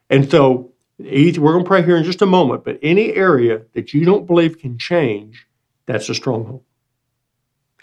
And 0.10 0.30
so 0.30 0.69
we're 1.00 1.54
going 1.54 1.64
to 1.64 1.68
pray 1.68 1.82
here 1.82 1.96
in 1.96 2.04
just 2.04 2.22
a 2.22 2.26
moment, 2.26 2.66
but 2.66 2.78
any 2.82 3.14
area 3.14 3.62
that 3.74 3.94
you 3.94 4.04
don't 4.06 4.28
believe 4.28 4.60
can 4.60 4.78
change, 4.78 5.48
that's 5.86 6.10
a 6.10 6.14
stronghold. 6.16 6.64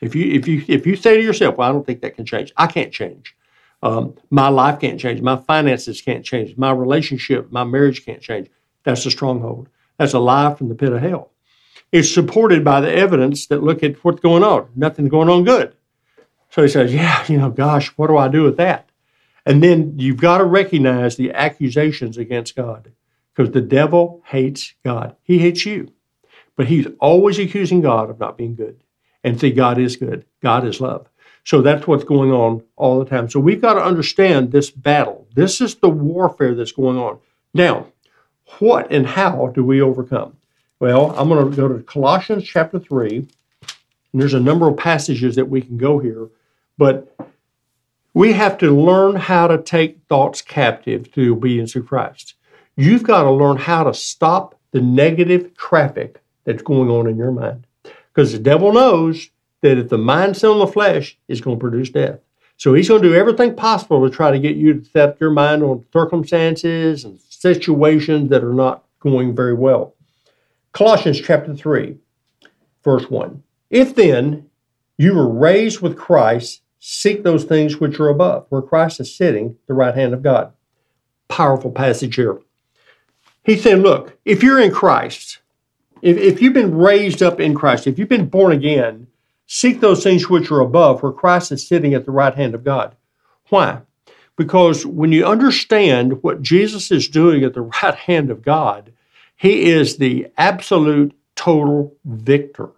If 0.03 0.15
you 0.15 0.33
if 0.35 0.47
you 0.47 0.63
if 0.69 0.87
you 0.87 0.95
say 0.97 1.17
to 1.17 1.23
yourself, 1.23 1.57
"Well, 1.57 1.69
I 1.69 1.73
don't 1.73 1.87
think 1.87 2.03
that 2.03 2.15
can 2.15 2.27
change. 2.27 2.53
I 2.57 2.67
can't 2.67 2.93
change. 2.93 3.35
Um, 3.83 4.15
my 4.29 4.49
life 4.49 4.81
can't 4.81 5.01
change. 5.01 5.23
My 5.23 5.37
finances 5.37 6.03
can't 6.03 6.25
change. 6.25 6.57
My 6.59 6.71
relationship, 6.71 7.51
my 7.51 7.65
marriage 7.65 8.05
can't 8.05 8.21
change," 8.21 8.51
that's 8.85 9.07
a 9.07 9.11
stronghold. 9.11 9.69
That's 9.99 10.13
a 10.13 10.19
lie 10.19 10.55
from 10.55 10.69
the 10.69 10.75
pit 10.75 10.93
of 10.93 11.01
hell. 11.01 11.33
It's 11.93 12.13
supported 12.13 12.63
by 12.63 12.83
the 12.83 12.95
evidence 12.95 13.47
that 13.47 13.63
look 13.63 13.83
at 13.83 14.05
what's 14.05 14.21
going 14.21 14.45
on. 14.45 14.69
Nothing's 14.77 15.09
going 15.09 15.31
on 15.31 15.45
good. 15.45 15.75
So 16.51 16.63
he 16.63 16.69
says, 16.69 16.93
"Yeah, 16.93 17.25
you 17.29 17.39
know, 17.39 17.49
gosh, 17.49 17.89
what 17.97 18.09
do 18.09 18.19
I 18.19 18.29
do 18.29 18.43
with 18.43 18.59
that?" 18.59 18.91
And 19.47 19.63
then 19.63 19.95
you've 19.97 20.21
got 20.21 20.39
to 20.39 20.45
recognize 20.45 21.17
the 21.17 21.33
accusations 21.33 22.19
against 22.19 22.55
God 22.55 22.93
because 23.37 23.53
the 23.53 23.61
devil 23.61 24.23
hates 24.27 24.73
God. 24.85 25.15
He 25.23 25.39
hates 25.39 25.67
you. 25.67 25.93
But 26.57 26.69
he's 26.69 26.87
always 27.01 27.39
accusing 27.39 27.83
God 27.83 28.09
of 28.09 28.19
not 28.19 28.39
being 28.39 28.55
good. 28.55 28.83
And 29.23 29.39
see, 29.39 29.51
God 29.51 29.79
is 29.79 29.97
good. 29.97 30.25
God 30.43 30.67
is 30.67 30.81
love. 30.81 31.09
So 31.45 31.61
that's 31.61 31.87
what's 31.87 32.05
going 32.05 32.33
on 32.33 32.63
all 32.77 32.99
the 32.99 33.09
time. 33.09 33.29
So 33.29 33.39
we've 33.39 33.61
got 33.61 33.75
to 33.75 33.85
understand 33.85 34.51
this 34.51 34.71
battle. 34.71 35.29
This 35.35 35.61
is 35.61 35.75
the 35.77 35.91
warfare 35.91 36.55
that's 36.55 36.73
going 36.73 36.97
on. 36.97 37.19
Now, 37.53 37.89
what 38.59 38.91
and 38.91 39.07
how 39.07 39.49
do 39.49 39.63
we 39.63 39.83
overcome? 39.83 40.37
Well, 40.81 41.15
I'm 41.19 41.29
going 41.29 41.51
to 41.51 41.57
go 41.57 41.69
to 41.69 41.83
Colossians 41.83 42.45
chapter 42.45 42.79
3. 42.79 43.17
And 43.17 43.29
there's 44.23 44.35
a 44.35 44.41
number 44.41 44.67
of 44.67 44.79
passages 44.79 45.37
that 45.37 45.49
we 45.49 45.61
can 45.61 45.77
go 45.77 45.99
here. 45.99 46.29
But 46.79 47.15
we 48.15 48.33
have 48.33 48.57
to 48.59 48.71
learn 48.71 49.17
how 49.17 49.47
to 49.47 49.59
take 49.59 49.99
thoughts 50.09 50.41
captive 50.41 51.13
to 51.13 51.35
obedience 51.35 51.77
of 51.77 51.87
Christ. 51.87 52.35
You've 52.77 53.03
got 53.03 53.23
to 53.23 53.31
learn 53.31 53.57
how 53.57 53.85
to 53.85 53.95
stop 53.95 54.59
the 54.73 54.81
negative 54.81 55.57
traffic 55.57 56.21
that's 56.45 56.63
going 56.63 56.91
on 56.91 57.09
in 57.09 57.17
your 57.17 57.33
mind. 57.33 57.67
Because 57.83 58.33
the 58.33 58.39
devil 58.39 58.73
knows 58.73 59.31
that 59.63 59.79
if 59.79 59.89
the 59.89 59.99
mind's 59.99 60.45
on 60.45 60.59
the 60.59 60.67
flesh, 60.67 61.19
it's 61.29 61.41
going 61.41 61.57
to 61.57 61.61
produce 61.61 61.91
death. 61.91 62.21
So 62.59 62.75
he's 62.75 62.89
going 62.89 63.03
to 63.03 63.09
do 63.09 63.15
everything 63.15 63.55
possible 63.55 64.09
to 64.09 64.15
try 64.15 64.31
to 64.31 64.39
get 64.39 64.57
you 64.57 64.81
to 64.81 64.85
set 64.91 65.21
your 65.21 65.31
mind 65.31 65.63
on 65.63 65.85
circumstances 65.93 67.05
and 67.05 67.21
situations 67.29 68.31
that 68.31 68.45
are 68.45 68.55
not 68.55 68.85
going 69.01 69.35
very 69.35 69.55
well. 69.55 69.95
Colossians 70.73 71.21
chapter 71.21 71.55
3, 71.55 71.97
verse 72.85 73.11
1. 73.11 73.43
If 73.71 73.95
then 73.95 74.49
you 74.99 75.15
were 75.15 75.29
raised 75.29 75.81
with 75.81 75.99
Christ, 75.99 76.63
seek 76.81 77.23
those 77.23 77.45
things 77.45 77.79
which 77.79 77.99
are 78.01 78.09
above, 78.09 78.47
where 78.49 78.63
Christ 78.63 79.01
is 79.01 79.15
sitting, 79.15 79.57
the 79.67 79.75
right 79.75 79.95
hand 79.95 80.15
of 80.15 80.23
God. 80.23 80.53
Powerful 81.29 81.71
passage 81.71 82.15
here. 82.15 82.39
He 83.47 83.57
said, 83.57 83.79
Look, 83.79 84.19
if 84.25 84.43
you're 84.43 84.59
in 84.59 84.73
Christ, 84.73 85.39
if, 86.03 86.17
if 86.17 86.43
you've 86.43 86.53
been 86.53 86.77
raised 86.77 87.23
up 87.23 87.39
in 87.39 87.55
Christ, 87.55 87.87
if 87.87 87.97
you've 87.97 88.09
been 88.09 88.27
born 88.27 88.51
again, 88.51 89.07
seek 89.47 89.79
those 89.79 90.03
things 90.03 90.29
which 90.29 90.51
are 90.51 90.59
above, 90.59 91.01
where 91.01 91.13
Christ 91.13 91.53
is 91.53 91.67
sitting 91.67 91.95
at 91.95 92.05
the 92.05 92.11
right 92.11 92.35
hand 92.35 92.57
of 92.57 92.65
God. 92.65 92.97
Why? 93.49 93.83
Because 94.35 94.85
when 94.85 95.13
you 95.13 95.25
understand 95.25 96.25
what 96.25 96.43
Jesus 96.43 96.91
is 96.91 97.07
doing 97.07 97.45
at 97.45 97.55
the 97.55 97.63
right 97.63 97.95
hand 97.95 98.33
of 98.33 98.43
God, 98.43 98.93
he 99.37 99.71
is 99.71 99.97
the 99.97 100.27
absolute 100.37 101.17
total 101.37 101.95
victor. 102.05 102.71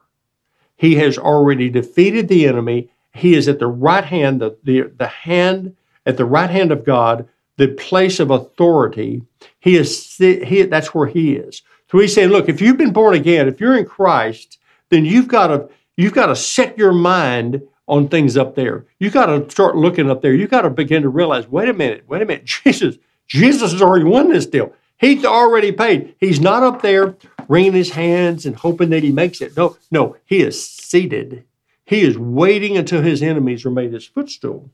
He 0.76 0.96
has 0.96 1.16
already 1.16 1.70
defeated 1.70 2.28
the 2.28 2.46
enemy. 2.46 2.90
He 3.14 3.32
is 3.32 3.48
at 3.48 3.58
the 3.58 3.66
right 3.68 4.04
hand, 4.04 4.42
the, 4.42 4.58
the, 4.62 4.82
the 4.82 5.06
hand 5.06 5.76
at 6.04 6.18
the 6.18 6.26
right 6.26 6.50
hand 6.50 6.72
of 6.72 6.84
God 6.84 7.26
the 7.58 7.68
place 7.68 8.20
of 8.20 8.30
authority, 8.30 9.22
he 9.60 9.76
is 9.76 10.16
he, 10.16 10.62
that's 10.62 10.94
where 10.94 11.06
he 11.06 11.34
is. 11.34 11.62
So 11.90 11.98
he's 11.98 12.14
saying, 12.14 12.30
look, 12.30 12.48
if 12.48 12.60
you've 12.60 12.78
been 12.78 12.92
born 12.92 13.14
again, 13.14 13.48
if 13.48 13.60
you're 13.60 13.76
in 13.76 13.84
Christ, 13.84 14.58
then 14.88 15.04
you've 15.04 15.28
got 15.28 15.48
to 15.48 15.68
you've 15.96 16.14
got 16.14 16.26
to 16.26 16.36
set 16.36 16.78
your 16.78 16.92
mind 16.92 17.60
on 17.88 18.08
things 18.08 18.36
up 18.36 18.54
there. 18.54 18.86
You've 18.98 19.12
got 19.12 19.26
to 19.26 19.50
start 19.50 19.76
looking 19.76 20.10
up 20.10 20.22
there. 20.22 20.34
You've 20.34 20.50
got 20.50 20.62
to 20.62 20.70
begin 20.70 21.02
to 21.02 21.08
realize, 21.08 21.48
wait 21.48 21.68
a 21.68 21.74
minute, 21.74 22.04
wait 22.06 22.22
a 22.22 22.26
minute, 22.26 22.44
Jesus, 22.64 22.96
Jesus 23.26 23.72
has 23.72 23.82
already 23.82 24.04
won 24.04 24.30
this 24.30 24.46
deal. 24.46 24.72
He's 24.98 25.24
already 25.24 25.72
paid. 25.72 26.14
He's 26.18 26.40
not 26.40 26.62
up 26.62 26.82
there 26.82 27.16
wringing 27.48 27.72
his 27.72 27.90
hands 27.90 28.46
and 28.46 28.56
hoping 28.56 28.90
that 28.90 29.02
he 29.02 29.12
makes 29.12 29.40
it. 29.40 29.56
No, 29.56 29.76
no, 29.90 30.16
he 30.24 30.40
is 30.40 30.64
seated. 30.66 31.44
He 31.84 32.02
is 32.02 32.18
waiting 32.18 32.76
until 32.76 33.00
his 33.00 33.22
enemies 33.22 33.64
are 33.64 33.70
made 33.70 33.92
his 33.92 34.04
footstool. 34.04 34.70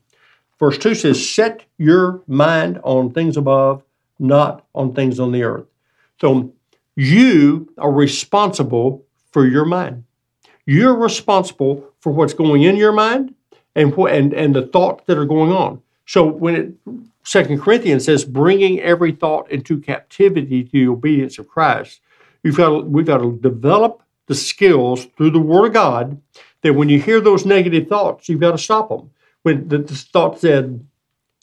Verse 0.59 0.77
2 0.77 0.95
says, 0.95 1.29
Set 1.29 1.65
your 1.77 2.21
mind 2.27 2.79
on 2.83 3.11
things 3.11 3.37
above, 3.37 3.83
not 4.19 4.65
on 4.73 4.93
things 4.93 5.19
on 5.19 5.31
the 5.31 5.43
earth. 5.43 5.65
So 6.21 6.53
you 6.95 7.71
are 7.77 7.91
responsible 7.91 9.05
for 9.31 9.45
your 9.45 9.65
mind. 9.65 10.05
You're 10.65 10.95
responsible 10.95 11.91
for 11.99 12.11
what's 12.11 12.33
going 12.33 12.63
in 12.63 12.77
your 12.77 12.93
mind 12.93 13.35
and, 13.75 13.93
and, 13.93 14.33
and 14.33 14.55
the 14.55 14.67
thoughts 14.67 15.03
that 15.07 15.17
are 15.17 15.25
going 15.25 15.51
on. 15.51 15.81
So 16.05 16.25
when 16.25 16.55
it 16.55 16.73
Second 17.25 17.59
Corinthians 17.59 18.05
says, 18.05 18.23
bringing 18.23 18.79
every 18.79 19.11
thought 19.11 19.49
into 19.49 19.81
captivity 19.81 20.63
to 20.63 20.71
the 20.71 20.87
obedience 20.87 21.39
of 21.39 21.47
Christ, 21.47 21.99
you've 22.43 22.55
got 22.55 22.69
to, 22.69 22.79
we've 22.81 23.05
got 23.05 23.17
to 23.17 23.37
develop 23.41 24.03
the 24.27 24.35
skills 24.35 25.05
through 25.17 25.31
the 25.31 25.39
Word 25.39 25.67
of 25.67 25.73
God 25.73 26.21
that 26.61 26.73
when 26.73 26.87
you 26.87 26.99
hear 26.99 27.19
those 27.19 27.45
negative 27.45 27.87
thoughts, 27.87 28.29
you've 28.29 28.39
got 28.39 28.51
to 28.51 28.59
stop 28.59 28.89
them 28.89 29.09
when 29.45 29.67
the, 29.67 29.77
the 29.77 29.95
thought 29.95 30.39
said, 30.39 30.83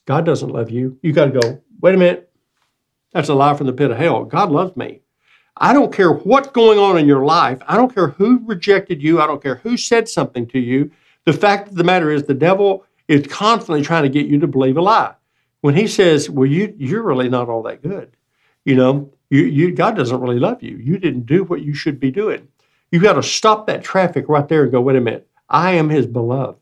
God 0.06 0.26
doesn't 0.26 0.48
love 0.48 0.70
you, 0.70 0.98
you 1.02 1.12
got 1.12 1.26
to 1.26 1.40
go, 1.40 1.62
wait 1.80 1.94
a 1.94 1.98
minute. 1.98 2.32
That's 3.12 3.28
a 3.28 3.34
lie 3.34 3.54
from 3.54 3.68
the 3.68 3.72
pit 3.72 3.92
of 3.92 3.96
hell. 3.96 4.24
God 4.24 4.50
loves 4.50 4.76
me. 4.76 5.02
I 5.56 5.72
don't 5.72 5.92
care 5.92 6.12
what's 6.12 6.48
going 6.48 6.80
on 6.80 6.98
in 6.98 7.06
your 7.06 7.24
life. 7.24 7.62
I 7.68 7.76
don't 7.76 7.94
care 7.94 8.08
who 8.08 8.42
rejected 8.44 9.00
you. 9.00 9.20
I 9.20 9.28
don't 9.28 9.40
care 9.40 9.54
who 9.54 9.76
said 9.76 10.08
something 10.08 10.48
to 10.48 10.58
you. 10.58 10.90
The 11.26 11.32
fact 11.32 11.68
of 11.68 11.76
the 11.76 11.84
matter 11.84 12.10
is, 12.10 12.24
the 12.24 12.34
devil 12.34 12.84
is 13.06 13.24
constantly 13.28 13.82
trying 13.82 14.02
to 14.02 14.08
get 14.08 14.26
you 14.26 14.40
to 14.40 14.48
believe 14.48 14.76
a 14.76 14.82
lie. 14.82 15.14
When 15.60 15.76
he 15.76 15.86
says, 15.86 16.28
"Well, 16.28 16.46
you 16.46 16.74
you're 16.76 17.04
really 17.04 17.28
not 17.28 17.48
all 17.48 17.62
that 17.64 17.82
good," 17.82 18.16
you 18.64 18.74
know, 18.74 19.12
you, 19.30 19.42
you 19.42 19.72
God 19.72 19.94
doesn't 19.94 20.20
really 20.20 20.40
love 20.40 20.60
you. 20.60 20.76
You 20.76 20.98
didn't 20.98 21.26
do 21.26 21.44
what 21.44 21.62
you 21.62 21.74
should 21.74 22.00
be 22.00 22.10
doing. 22.10 22.48
You 22.90 22.98
got 22.98 23.12
to 23.12 23.22
stop 23.22 23.68
that 23.68 23.84
traffic 23.84 24.28
right 24.28 24.48
there 24.48 24.64
and 24.64 24.72
go, 24.72 24.80
"Wait 24.80 24.96
a 24.96 25.00
minute, 25.00 25.28
I 25.48 25.72
am 25.72 25.88
His 25.88 26.06
beloved, 26.06 26.61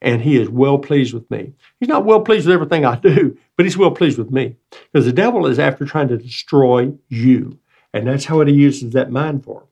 and 0.00 0.22
He 0.22 0.36
is 0.36 0.48
well 0.48 0.78
pleased 0.78 1.14
with 1.14 1.30
me. 1.30 1.52
He's 1.80 1.88
not 1.88 2.04
well 2.04 2.20
pleased 2.20 2.46
with 2.46 2.54
everything 2.54 2.84
I 2.84 2.96
do, 2.96 3.36
but 3.56 3.66
He's 3.66 3.78
well 3.78 3.90
pleased 3.90 4.18
with 4.18 4.30
me 4.30 4.56
because 4.92 5.06
the 5.06 5.12
devil 5.12 5.46
is 5.46 5.58
after 5.58 5.84
trying 5.84 6.08
to 6.08 6.18
destroy 6.18 6.92
you, 7.08 7.58
and 7.92 8.06
that's 8.06 8.24
how 8.24 8.40
he 8.44 8.52
uses 8.52 8.92
that 8.92 9.10
mind 9.10 9.44
for. 9.44 9.64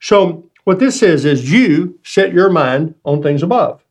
So 0.00 0.50
what 0.64 0.78
this 0.78 0.98
says 0.98 1.24
is 1.24 1.52
you 1.52 1.98
set 2.02 2.32
your 2.32 2.50
mind 2.50 2.94
on 3.04 3.22
things 3.22 3.42
above. 3.42 3.84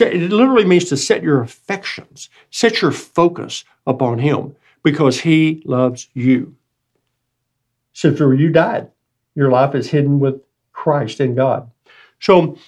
It 0.00 0.32
literally 0.32 0.64
means 0.64 0.86
to 0.86 0.96
set 0.96 1.22
your 1.22 1.42
affections, 1.42 2.28
set 2.50 2.82
your 2.82 2.90
focus 2.90 3.64
upon 3.86 4.18
Him 4.18 4.56
because 4.82 5.20
He 5.20 5.62
loves 5.64 6.08
you. 6.14 6.56
Since 7.92 8.18
you 8.18 8.50
died, 8.50 8.88
your 9.34 9.50
life 9.50 9.74
is 9.74 9.88
hidden 9.88 10.18
with 10.18 10.40
Christ 10.72 11.20
in 11.20 11.34
God. 11.34 11.70
So 12.20 12.58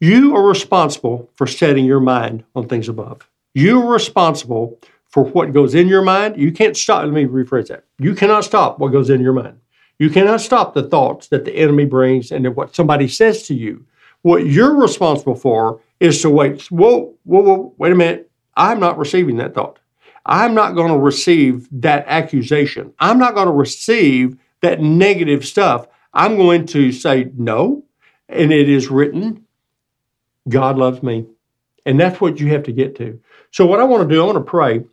you 0.00 0.36
are 0.36 0.46
responsible 0.46 1.30
for 1.34 1.46
setting 1.46 1.84
your 1.84 2.00
mind 2.00 2.44
on 2.54 2.68
things 2.68 2.88
above. 2.88 3.28
You 3.54 3.80
are 3.82 3.92
responsible 3.92 4.78
for 5.08 5.24
what 5.24 5.52
goes 5.52 5.74
in 5.74 5.88
your 5.88 6.02
mind. 6.02 6.36
You 6.36 6.52
can't 6.52 6.76
stop. 6.76 7.04
Let 7.04 7.12
me 7.12 7.24
rephrase 7.24 7.68
that. 7.68 7.84
You 7.98 8.14
cannot 8.14 8.44
stop 8.44 8.78
what 8.78 8.92
goes 8.92 9.08
in 9.08 9.20
your 9.20 9.32
mind. 9.32 9.58
You 9.98 10.10
cannot 10.10 10.42
stop 10.42 10.74
the 10.74 10.82
thoughts 10.82 11.28
that 11.28 11.46
the 11.46 11.56
enemy 11.56 11.86
brings 11.86 12.30
and 12.30 12.54
what 12.54 12.74
somebody 12.76 13.08
says 13.08 13.44
to 13.44 13.54
you. 13.54 13.86
What 14.22 14.46
you're 14.46 14.74
responsible 14.74 15.36
for 15.36 15.80
is 16.00 16.20
to 16.22 16.28
wait. 16.28 16.62
Whoa, 16.70 17.14
whoa, 17.24 17.40
whoa, 17.40 17.74
wait 17.78 17.92
a 17.92 17.96
minute. 17.96 18.30
I'm 18.56 18.80
not 18.80 18.98
receiving 18.98 19.36
that 19.38 19.54
thought. 19.54 19.78
I'm 20.26 20.54
not 20.54 20.74
going 20.74 20.92
to 20.92 20.98
receive 20.98 21.68
that 21.80 22.04
accusation. 22.08 22.92
I'm 22.98 23.18
not 23.18 23.34
going 23.34 23.46
to 23.46 23.52
receive 23.52 24.36
that 24.60 24.80
negative 24.80 25.46
stuff. 25.46 25.86
I'm 26.12 26.36
going 26.36 26.66
to 26.66 26.92
say 26.92 27.30
no. 27.36 27.84
And 28.28 28.52
it 28.52 28.68
is 28.68 28.90
written, 28.90 29.45
God 30.48 30.78
loves 30.78 31.02
me. 31.02 31.26
And 31.84 32.00
that's 32.00 32.20
what 32.20 32.40
you 32.40 32.48
have 32.48 32.64
to 32.64 32.72
get 32.72 32.96
to. 32.96 33.20
So, 33.52 33.64
what 33.66 33.80
I 33.80 33.84
want 33.84 34.08
to 34.08 34.14
do, 34.14 34.20
I 34.20 34.26
want 34.26 34.38
to 34.38 34.50
pray. 34.50 34.84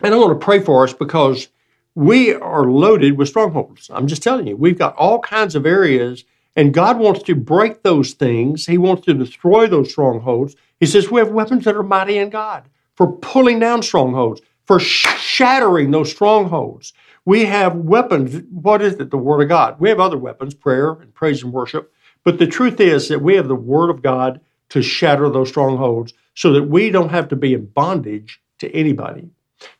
And 0.00 0.14
I 0.14 0.16
want 0.16 0.38
to 0.38 0.44
pray 0.44 0.60
for 0.60 0.84
us 0.84 0.92
because 0.92 1.48
we 1.94 2.34
are 2.34 2.64
loaded 2.64 3.16
with 3.16 3.28
strongholds. 3.28 3.90
I'm 3.92 4.06
just 4.06 4.22
telling 4.22 4.46
you, 4.46 4.56
we've 4.56 4.78
got 4.78 4.96
all 4.96 5.20
kinds 5.20 5.54
of 5.54 5.66
areas, 5.66 6.24
and 6.56 6.74
God 6.74 6.98
wants 6.98 7.22
to 7.24 7.34
break 7.34 7.82
those 7.82 8.12
things. 8.12 8.66
He 8.66 8.78
wants 8.78 9.04
to 9.06 9.14
destroy 9.14 9.66
those 9.66 9.90
strongholds. 9.90 10.56
He 10.80 10.86
says 10.86 11.10
we 11.10 11.20
have 11.20 11.30
weapons 11.30 11.64
that 11.64 11.76
are 11.76 11.82
mighty 11.82 12.18
in 12.18 12.30
God 12.30 12.68
for 12.96 13.12
pulling 13.12 13.58
down 13.58 13.82
strongholds, 13.82 14.40
for 14.66 14.80
shattering 14.80 15.90
those 15.90 16.10
strongholds. 16.10 16.92
We 17.24 17.44
have 17.46 17.76
weapons. 17.76 18.42
What 18.50 18.82
is 18.82 18.94
it? 18.94 19.10
The 19.10 19.18
Word 19.18 19.42
of 19.42 19.48
God. 19.48 19.80
We 19.80 19.88
have 19.88 20.00
other 20.00 20.18
weapons, 20.18 20.54
prayer 20.54 20.92
and 20.92 21.14
praise 21.14 21.42
and 21.42 21.52
worship. 21.52 21.92
But 22.24 22.38
the 22.38 22.46
truth 22.46 22.80
is 22.80 23.08
that 23.08 23.22
we 23.22 23.36
have 23.36 23.48
the 23.48 23.54
Word 23.54 23.90
of 23.90 24.02
God 24.02 24.40
to 24.74 24.82
shatter 24.82 25.30
those 25.30 25.48
strongholds 25.48 26.14
so 26.34 26.52
that 26.52 26.64
we 26.64 26.90
don't 26.90 27.10
have 27.10 27.28
to 27.28 27.36
be 27.36 27.54
in 27.54 27.64
bondage 27.64 28.40
to 28.58 28.68
anybody. 28.74 29.30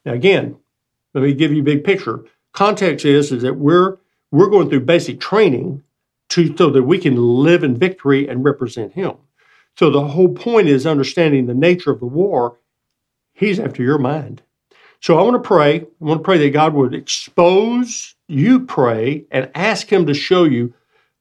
Now, 0.05 0.13
again, 0.13 0.57
let 1.15 1.25
me 1.25 1.35
give 1.35 1.53
you 1.53 1.63
a 1.63 1.65
big 1.65 1.83
picture. 1.83 2.25
Context 2.53 3.05
is, 3.05 3.33
is 3.33 3.43
that 3.43 3.57
we're 3.57 3.97
we're 4.31 4.51
going 4.51 4.71
through 4.71 4.81
basic 4.81 5.19
training 5.19 5.83
to 6.29 6.57
so 6.57 6.71
that 6.71 6.85
we 6.85 6.99
can 6.99 7.17
live 7.17 7.65
in 7.65 7.77
victory 7.77 8.29
and 8.29 8.45
represent 8.45 8.93
him. 8.93 9.15
So 9.77 9.91
the 9.91 10.07
whole 10.07 10.33
point 10.33 10.69
is 10.69 10.87
understanding 10.87 11.47
the 11.47 11.55
nature 11.55 11.91
of 11.91 11.99
the 11.99 12.07
war. 12.07 12.61
He's 13.33 13.59
after 13.59 13.83
your 13.83 13.99
mind. 13.99 14.43
So 15.01 15.19
I 15.19 15.23
want 15.23 15.43
to 15.43 15.47
pray. 15.47 15.81
I 15.81 15.87
want 15.99 16.21
to 16.21 16.25
pray 16.25 16.39
that 16.39 16.51
God 16.51 16.73
would 16.75 16.95
expose 16.95 18.15
you, 18.29 18.61
pray, 18.61 19.25
and 19.33 19.51
ask 19.57 19.93
Him 19.93 20.07
to 20.07 20.15
show 20.15 20.45
you, 20.45 20.73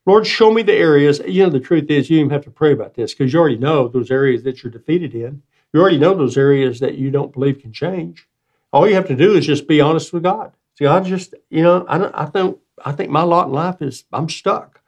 Lord, 0.06 0.28
show 0.28 0.52
me 0.52 0.64
the 0.64 0.74
areas. 0.74 1.22
You 1.26 1.44
know, 1.44 1.50
the 1.50 1.60
truth 1.60 1.90
is, 1.90 2.10
you 2.10 2.20
even 2.20 2.32
have 2.32 2.44
to 2.44 2.52
pray 2.52 2.74
about 2.74 2.96
this 2.96 3.14
because 3.14 3.32
you 3.32 3.40
already 3.40 3.58
know 3.58 3.88
those 3.88 4.12
areas 4.12 4.44
that 4.44 4.62
you're 4.62 4.72
defeated 4.72 5.16
in. 5.16 5.42
You 5.72 5.80
already 5.80 5.98
know 5.98 6.14
those 6.14 6.38
areas 6.38 6.80
that 6.82 6.96
you 6.96 7.10
don't 7.10 7.32
believe 7.32 7.60
can 7.60 7.72
change. 7.72 8.28
All 8.72 8.88
you 8.88 8.96
have 8.96 9.08
to 9.08 9.16
do 9.16 9.36
is 9.36 9.46
just 9.46 9.68
be 9.68 9.80
honest 9.80 10.12
with 10.12 10.24
God. 10.24 10.52
See, 10.78 10.86
I 10.86 11.00
just, 11.00 11.36
you 11.50 11.64
know, 11.64 11.86
I, 11.88 11.98
don't, 11.98 12.14
I 12.16 12.26
think 12.26 12.58
I 12.84 12.92
think 12.92 13.12
my 13.12 13.22
lot 13.22 13.48
in 13.48 13.54
life 13.54 13.82
is 13.82 14.04
I'm 14.12 14.30
stuck. 14.30 14.82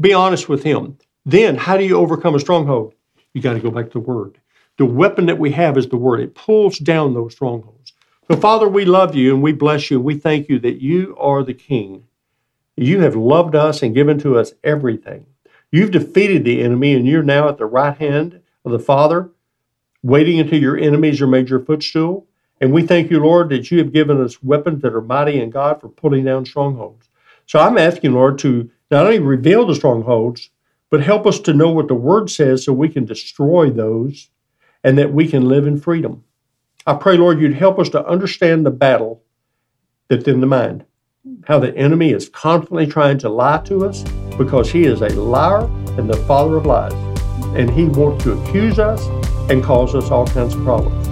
Be 0.00 0.12
honest 0.12 0.48
with 0.48 0.62
Him. 0.62 0.98
Then, 1.24 1.56
how 1.56 1.76
do 1.76 1.84
you 1.84 1.96
overcome 1.96 2.34
a 2.34 2.40
stronghold? 2.40 2.94
You 3.32 3.40
got 3.40 3.54
to 3.54 3.60
go 3.60 3.70
back 3.70 3.86
to 3.86 3.92
the 3.92 4.00
Word. 4.00 4.40
The 4.78 4.86
weapon 4.86 5.26
that 5.26 5.38
we 5.38 5.52
have 5.52 5.78
is 5.78 5.88
the 5.88 5.96
Word. 5.96 6.20
It 6.20 6.34
pulls 6.34 6.78
down 6.78 7.14
those 7.14 7.34
strongholds. 7.34 7.92
So, 8.30 8.36
Father, 8.36 8.68
we 8.68 8.84
love 8.84 9.14
you 9.14 9.34
and 9.34 9.42
we 9.42 9.52
bless 9.52 9.90
you 9.90 9.98
and 9.98 10.04
we 10.04 10.16
thank 10.16 10.48
you 10.48 10.58
that 10.60 10.82
you 10.82 11.16
are 11.18 11.42
the 11.44 11.54
King. 11.54 12.04
You 12.76 13.00
have 13.00 13.16
loved 13.16 13.54
us 13.54 13.82
and 13.82 13.94
given 13.94 14.18
to 14.20 14.38
us 14.38 14.52
everything. 14.64 15.26
You've 15.70 15.90
defeated 15.90 16.44
the 16.44 16.62
enemy 16.62 16.94
and 16.94 17.06
you're 17.06 17.22
now 17.22 17.48
at 17.48 17.58
the 17.58 17.66
right 17.66 17.96
hand 17.96 18.40
of 18.64 18.72
the 18.72 18.78
Father, 18.78 19.30
waiting 20.02 20.40
until 20.40 20.60
your 20.60 20.78
enemies 20.78 21.20
are 21.20 21.26
made 21.26 21.48
your 21.48 21.60
footstool. 21.60 22.26
And 22.60 22.72
we 22.72 22.82
thank 22.82 23.10
you, 23.10 23.20
Lord, 23.20 23.48
that 23.50 23.70
you 23.70 23.78
have 23.78 23.92
given 23.92 24.20
us 24.20 24.42
weapons 24.42 24.82
that 24.82 24.94
are 24.94 25.00
mighty 25.00 25.40
in 25.40 25.50
God 25.50 25.80
for 25.80 25.88
pulling 25.88 26.24
down 26.24 26.44
strongholds. 26.44 27.08
So 27.46 27.58
I'm 27.58 27.78
asking, 27.78 28.12
Lord, 28.12 28.38
to 28.40 28.70
not 28.90 29.06
only 29.06 29.18
reveal 29.18 29.66
the 29.66 29.74
strongholds, 29.74 30.50
but 30.90 31.02
help 31.02 31.26
us 31.26 31.38
to 31.40 31.54
know 31.54 31.70
what 31.70 31.88
the 31.88 31.94
word 31.94 32.30
says 32.30 32.64
so 32.64 32.72
we 32.72 32.88
can 32.88 33.04
destroy 33.04 33.70
those 33.70 34.28
and 34.82 34.98
that 34.98 35.12
we 35.12 35.28
can 35.28 35.48
live 35.48 35.66
in 35.66 35.78
freedom. 35.78 36.24
I 36.86 36.94
pray, 36.94 37.16
Lord, 37.16 37.40
you'd 37.40 37.54
help 37.54 37.78
us 37.78 37.88
to 37.90 38.06
understand 38.06 38.66
the 38.66 38.70
battle 38.70 39.22
that's 40.08 40.26
in 40.26 40.40
the 40.40 40.46
mind, 40.46 40.84
how 41.46 41.58
the 41.58 41.76
enemy 41.76 42.12
is 42.12 42.30
constantly 42.30 42.86
trying 42.86 43.18
to 43.18 43.28
lie 43.28 43.58
to 43.58 43.84
us 43.84 44.04
because 44.38 44.70
he 44.70 44.84
is 44.84 45.02
a 45.02 45.10
liar 45.10 45.66
and 45.98 46.08
the 46.08 46.16
father 46.26 46.56
of 46.56 46.64
lies. 46.64 46.94
And 47.56 47.70
he 47.70 47.84
wants 47.84 48.24
to 48.24 48.40
accuse 48.40 48.78
us 48.78 49.04
and 49.50 49.62
cause 49.62 49.94
us 49.94 50.10
all 50.10 50.26
kinds 50.26 50.54
of 50.54 50.64
problems. 50.64 51.06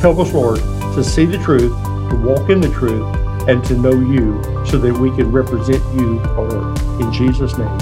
Help 0.00 0.18
us, 0.18 0.32
Lord, 0.32 0.60
to 0.94 1.02
see 1.02 1.24
the 1.24 1.38
truth, 1.38 1.72
to 2.10 2.22
walk 2.24 2.50
in 2.50 2.60
the 2.60 2.70
truth, 2.70 3.02
and 3.48 3.64
to 3.64 3.76
know 3.76 3.90
you 3.90 4.40
so 4.64 4.78
that 4.78 4.96
we 4.96 5.10
can 5.10 5.32
represent 5.32 5.82
you 5.94 6.20
on 6.20 6.52
earth. 6.52 7.00
In 7.00 7.12
Jesus' 7.12 7.58
name, 7.58 7.80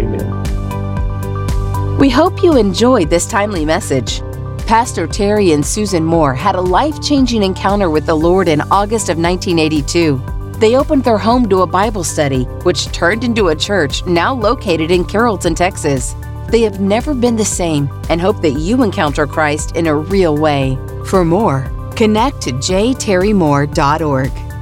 amen. 0.00 1.98
We 1.98 2.08
hope 2.08 2.42
you 2.42 2.56
enjoyed 2.56 3.10
this 3.10 3.26
timely 3.26 3.66
message. 3.66 4.22
Pastor 4.66 5.06
Terry 5.06 5.52
and 5.52 5.64
Susan 5.64 6.02
Moore 6.02 6.34
had 6.34 6.54
a 6.54 6.60
life 6.60 7.02
changing 7.02 7.42
encounter 7.42 7.90
with 7.90 8.06
the 8.06 8.14
Lord 8.14 8.48
in 8.48 8.62
August 8.62 9.10
of 9.10 9.18
1982. 9.18 10.33
They 10.58 10.76
opened 10.76 11.04
their 11.04 11.18
home 11.18 11.48
to 11.48 11.62
a 11.62 11.66
Bible 11.66 12.04
study, 12.04 12.44
which 12.62 12.86
turned 12.86 13.24
into 13.24 13.48
a 13.48 13.56
church 13.56 14.04
now 14.06 14.32
located 14.32 14.90
in 14.90 15.04
Carrollton, 15.04 15.54
Texas. 15.54 16.14
They 16.48 16.62
have 16.62 16.80
never 16.80 17.14
been 17.14 17.36
the 17.36 17.44
same 17.44 17.88
and 18.08 18.20
hope 18.20 18.40
that 18.42 18.52
you 18.52 18.82
encounter 18.82 19.26
Christ 19.26 19.76
in 19.76 19.86
a 19.86 19.94
real 19.94 20.36
way. 20.36 20.78
For 21.06 21.24
more, 21.24 21.70
connect 21.96 22.40
to 22.42 22.52
jterrymoore.org. 22.52 24.53